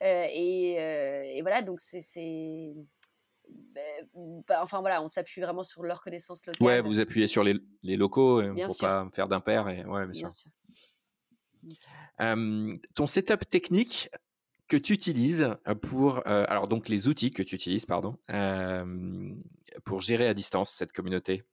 et, 0.00 0.72
et 1.36 1.42
voilà, 1.42 1.62
donc 1.62 1.80
c'est. 1.80 2.74
ben, 3.48 4.08
bah, 4.46 4.60
enfin 4.62 4.80
voilà, 4.80 5.02
on 5.02 5.06
s'appuie 5.06 5.40
vraiment 5.40 5.62
sur 5.62 5.82
leur 5.82 6.02
connaissance 6.02 6.44
locale. 6.46 6.66
Ouais, 6.66 6.80
vous 6.80 7.00
appuyez 7.00 7.26
sur 7.26 7.44
les, 7.44 7.56
les 7.82 7.96
locaux 7.96 8.42
Bien 8.52 8.66
pour 8.66 8.74
sûr. 8.74 8.88
pas 8.88 9.08
faire 9.14 9.28
d'impair. 9.28 9.68
Et... 9.68 9.84
Ouais, 9.84 10.04
bien 10.06 10.14
sûr. 10.14 10.28
Bien 10.28 10.30
sûr. 10.30 10.50
Ton 12.94 13.06
setup 13.06 13.48
technique 13.48 14.10
que 14.74 14.80
tu 14.80 14.92
utilises 14.92 15.48
pour, 15.82 16.18
euh, 16.26 16.44
alors 16.48 16.66
donc 16.66 16.88
les 16.88 17.06
outils 17.06 17.30
que 17.30 17.42
tu 17.42 17.54
utilises, 17.54 17.86
pardon, 17.86 18.16
euh, 18.30 18.84
pour 19.84 20.00
gérer 20.00 20.26
à 20.26 20.34
distance 20.34 20.70
cette 20.70 20.92
communauté? 20.92 21.44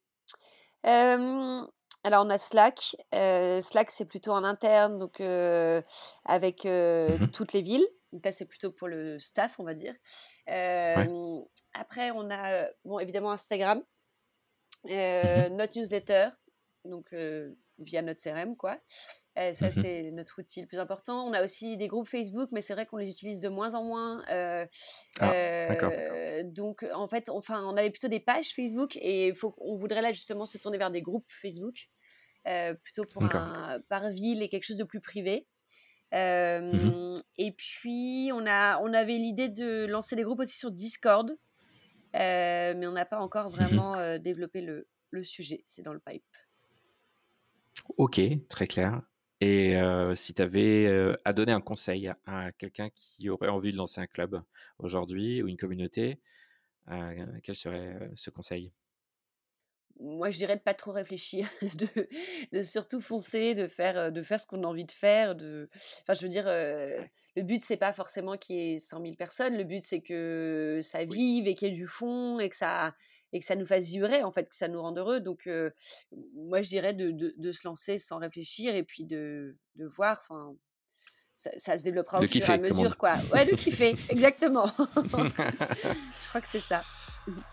Euh, 0.87 1.61
alors, 2.03 2.25
on 2.25 2.29
a 2.31 2.37
Slack. 2.39 2.95
Euh, 3.13 3.61
Slack, 3.61 3.91
c'est 3.91 4.05
plutôt 4.05 4.31
en 4.31 4.43
interne, 4.43 4.97
donc 4.97 5.21
euh, 5.21 5.81
avec 6.25 6.65
euh, 6.65 7.19
Mhm. 7.19 7.31
toutes 7.31 7.53
les 7.53 7.61
villes. 7.61 7.85
Donc, 8.11 8.25
là, 8.25 8.31
c'est 8.31 8.47
plutôt 8.47 8.71
pour 8.71 8.87
le 8.87 9.19
staff, 9.19 9.59
on 9.59 9.63
va 9.63 9.73
dire. 9.75 9.93
Euh, 10.49 11.39
Après, 11.73 12.11
on 12.11 12.29
a, 12.29 12.63
euh, 12.63 12.67
bon, 12.83 12.99
évidemment, 12.99 13.31
Instagram, 13.31 13.83
euh, 14.89 15.49
notre 15.49 15.77
newsletter, 15.77 16.29
donc 16.85 17.13
euh, 17.13 17.53
via 17.83 18.01
notre 18.01 18.21
CRM, 18.21 18.55
quoi. 18.55 18.77
Euh, 19.37 19.53
ça, 19.53 19.67
Mhm. 19.67 19.71
c'est 19.71 20.11
notre 20.11 20.39
outil 20.39 20.61
le 20.61 20.67
plus 20.67 20.79
important. 20.79 21.25
On 21.25 21.31
a 21.33 21.43
aussi 21.43 21.77
des 21.77 21.87
groupes 21.87 22.07
Facebook, 22.07 22.49
mais 22.51 22.59
c'est 22.61 22.73
vrai 22.73 22.85
qu'on 22.85 22.97
les 22.97 23.09
utilise 23.09 23.39
de 23.39 23.47
moins 23.49 23.73
en 23.75 23.83
moins. 23.83 24.23
Euh, 24.29 24.65
Ah, 25.19 25.31
euh, 25.33 26.43
donc, 26.45 26.85
en 26.93 27.07
fait, 27.07 27.29
enfin, 27.29 27.63
on 27.65 27.77
avait 27.77 27.89
plutôt 27.91 28.09
des 28.09 28.19
pages 28.19 28.49
Facebook 28.53 28.97
et 29.01 29.33
faut, 29.33 29.55
on 29.59 29.75
voudrait 29.75 30.01
là 30.01 30.11
justement 30.11 30.45
se 30.45 30.57
tourner 30.57 30.77
vers 30.77 30.91
des 30.91 31.01
groupes 31.01 31.29
Facebook, 31.29 31.87
plutôt 32.83 33.05
pour 33.05 33.23
un, 33.23 33.79
par 33.87 34.09
ville 34.09 34.41
et 34.43 34.49
quelque 34.49 34.65
chose 34.65 34.77
de 34.77 34.83
plus 34.83 34.99
privé. 35.01 35.47
Euh, 36.13 37.13
Et 37.37 37.51
puis, 37.53 38.31
on, 38.33 38.45
a, 38.45 38.79
on 38.81 38.93
avait 38.93 39.17
l'idée 39.17 39.47
de 39.47 39.85
lancer 39.85 40.15
des 40.17 40.23
groupes 40.23 40.39
aussi 40.41 40.57
sur 40.57 40.71
Discord, 40.71 41.31
mais 42.13 42.85
on 42.85 42.91
n'a 42.91 43.05
pas 43.05 43.19
encore 43.19 43.49
vraiment 43.49 43.95
euh, 43.95 44.17
développé 44.17 44.59
le, 44.61 44.87
le 45.11 45.23
sujet, 45.23 45.61
c'est 45.65 45.81
dans 45.83 45.93
le 45.93 46.01
pipe. 46.01 46.25
Ok, 47.97 48.19
très 48.49 48.67
clair. 48.67 49.01
Et 49.41 49.75
si 50.15 50.33
tu 50.35 50.41
avais 50.41 50.87
à 51.25 51.33
donner 51.33 51.51
un 51.51 51.61
conseil 51.61 52.11
à 52.25 52.51
quelqu'un 52.51 52.89
qui 52.93 53.29
aurait 53.29 53.49
envie 53.49 53.71
de 53.71 53.77
lancer 53.77 53.99
un 54.01 54.07
club 54.07 54.41
aujourd'hui 54.77 55.41
ou 55.41 55.47
une 55.47 55.57
communauté, 55.57 56.19
quel 57.43 57.55
serait 57.55 58.11
ce 58.15 58.29
conseil? 58.29 58.73
Moi, 59.99 60.31
je 60.31 60.37
dirais 60.37 60.55
de 60.55 60.61
pas 60.61 60.73
trop 60.73 60.91
réfléchir, 60.91 61.47
de, 61.61 62.07
de 62.51 62.61
surtout 62.63 62.99
foncer, 62.99 63.53
de 63.53 63.67
faire, 63.67 64.11
de 64.11 64.21
faire 64.23 64.39
ce 64.39 64.47
qu'on 64.47 64.63
a 64.63 64.67
envie 64.67 64.85
de 64.85 64.91
faire. 64.91 65.35
De... 65.35 65.69
Enfin, 66.01 66.13
je 66.13 66.21
veux 66.23 66.29
dire, 66.29 66.45
le 66.45 67.43
but, 67.43 67.63
c'est 67.63 67.77
pas 67.77 67.93
forcément 67.93 68.37
qu'il 68.37 68.55
y 68.55 68.73
ait 68.73 68.79
100 68.79 68.99
000 68.99 69.15
personnes. 69.15 69.55
Le 69.57 69.63
but, 69.63 69.83
c'est 69.83 70.01
que 70.01 70.79
ça 70.81 71.05
vive 71.05 71.47
et 71.47 71.55
qu'il 71.55 71.67
y 71.67 71.71
ait 71.71 71.73
du 71.75 71.87
fond 71.87 72.39
et 72.39 72.49
que 72.49 72.55
ça, 72.55 72.95
et 73.33 73.39
que 73.39 73.45
ça 73.45 73.55
nous 73.55 73.65
fasse 73.65 73.87
vibrer, 73.87 74.23
en 74.23 74.31
fait, 74.31 74.49
que 74.49 74.55
ça 74.55 74.67
nous 74.67 74.81
rende 74.81 74.97
heureux. 74.97 75.19
Donc, 75.19 75.49
moi, 76.35 76.61
je 76.61 76.69
dirais 76.69 76.93
de, 76.93 77.11
de, 77.11 77.33
de, 77.37 77.51
se 77.51 77.67
lancer 77.67 77.97
sans 77.97 78.17
réfléchir 78.17 78.75
et 78.75 78.83
puis 78.83 79.05
de, 79.05 79.55
de 79.75 79.85
voir. 79.85 80.19
Enfin, 80.21 80.55
ça, 81.57 81.77
se 81.77 81.83
développera 81.83 82.19
au 82.19 82.27
fur 82.27 82.49
et 82.49 82.53
à 82.53 82.57
mesure, 82.57 82.97
quoi. 82.97 83.15
Ouais, 83.33 83.45
de 83.45 83.55
kiffer, 83.55 83.95
exactement. 84.09 84.65
je 84.77 86.29
crois 86.29 86.41
que 86.41 86.47
c'est 86.47 86.59
ça. 86.59 86.83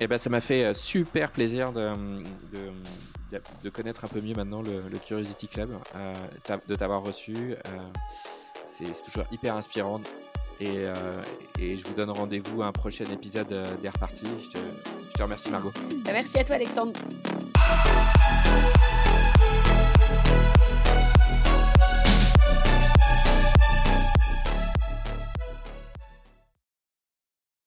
Eh 0.00 0.06
ben, 0.06 0.18
ça 0.18 0.30
m'a 0.30 0.40
fait 0.40 0.74
super 0.74 1.30
plaisir 1.30 1.72
de, 1.72 1.92
de, 3.62 3.70
connaître 3.70 4.04
un 4.04 4.08
peu 4.08 4.20
mieux 4.20 4.34
maintenant 4.34 4.62
le, 4.62 4.98
Curiosity 4.98 5.48
Club, 5.48 5.70
euh, 5.94 6.14
de 6.66 6.74
t'avoir 6.74 7.02
reçu. 7.02 7.34
Euh, 7.34 7.54
c'est 8.66 9.02
toujours 9.04 9.24
hyper 9.32 9.56
inspirant. 9.56 10.00
Et, 10.60 10.86
et 11.60 11.76
je 11.76 11.84
vous 11.84 11.94
donne 11.94 12.10
rendez-vous 12.10 12.62
à 12.62 12.66
un 12.66 12.72
prochain 12.72 13.04
épisode 13.04 13.48
d'Air 13.80 13.92
Party. 13.92 14.26
Je 14.42 14.50
te, 14.50 14.58
je 14.58 14.97
te 15.18 15.22
remercie, 15.24 15.50
Margot. 15.50 15.72
Bah, 16.04 16.12
merci 16.12 16.38
à 16.38 16.44
toi, 16.44 16.54
Alexandre. 16.54 16.92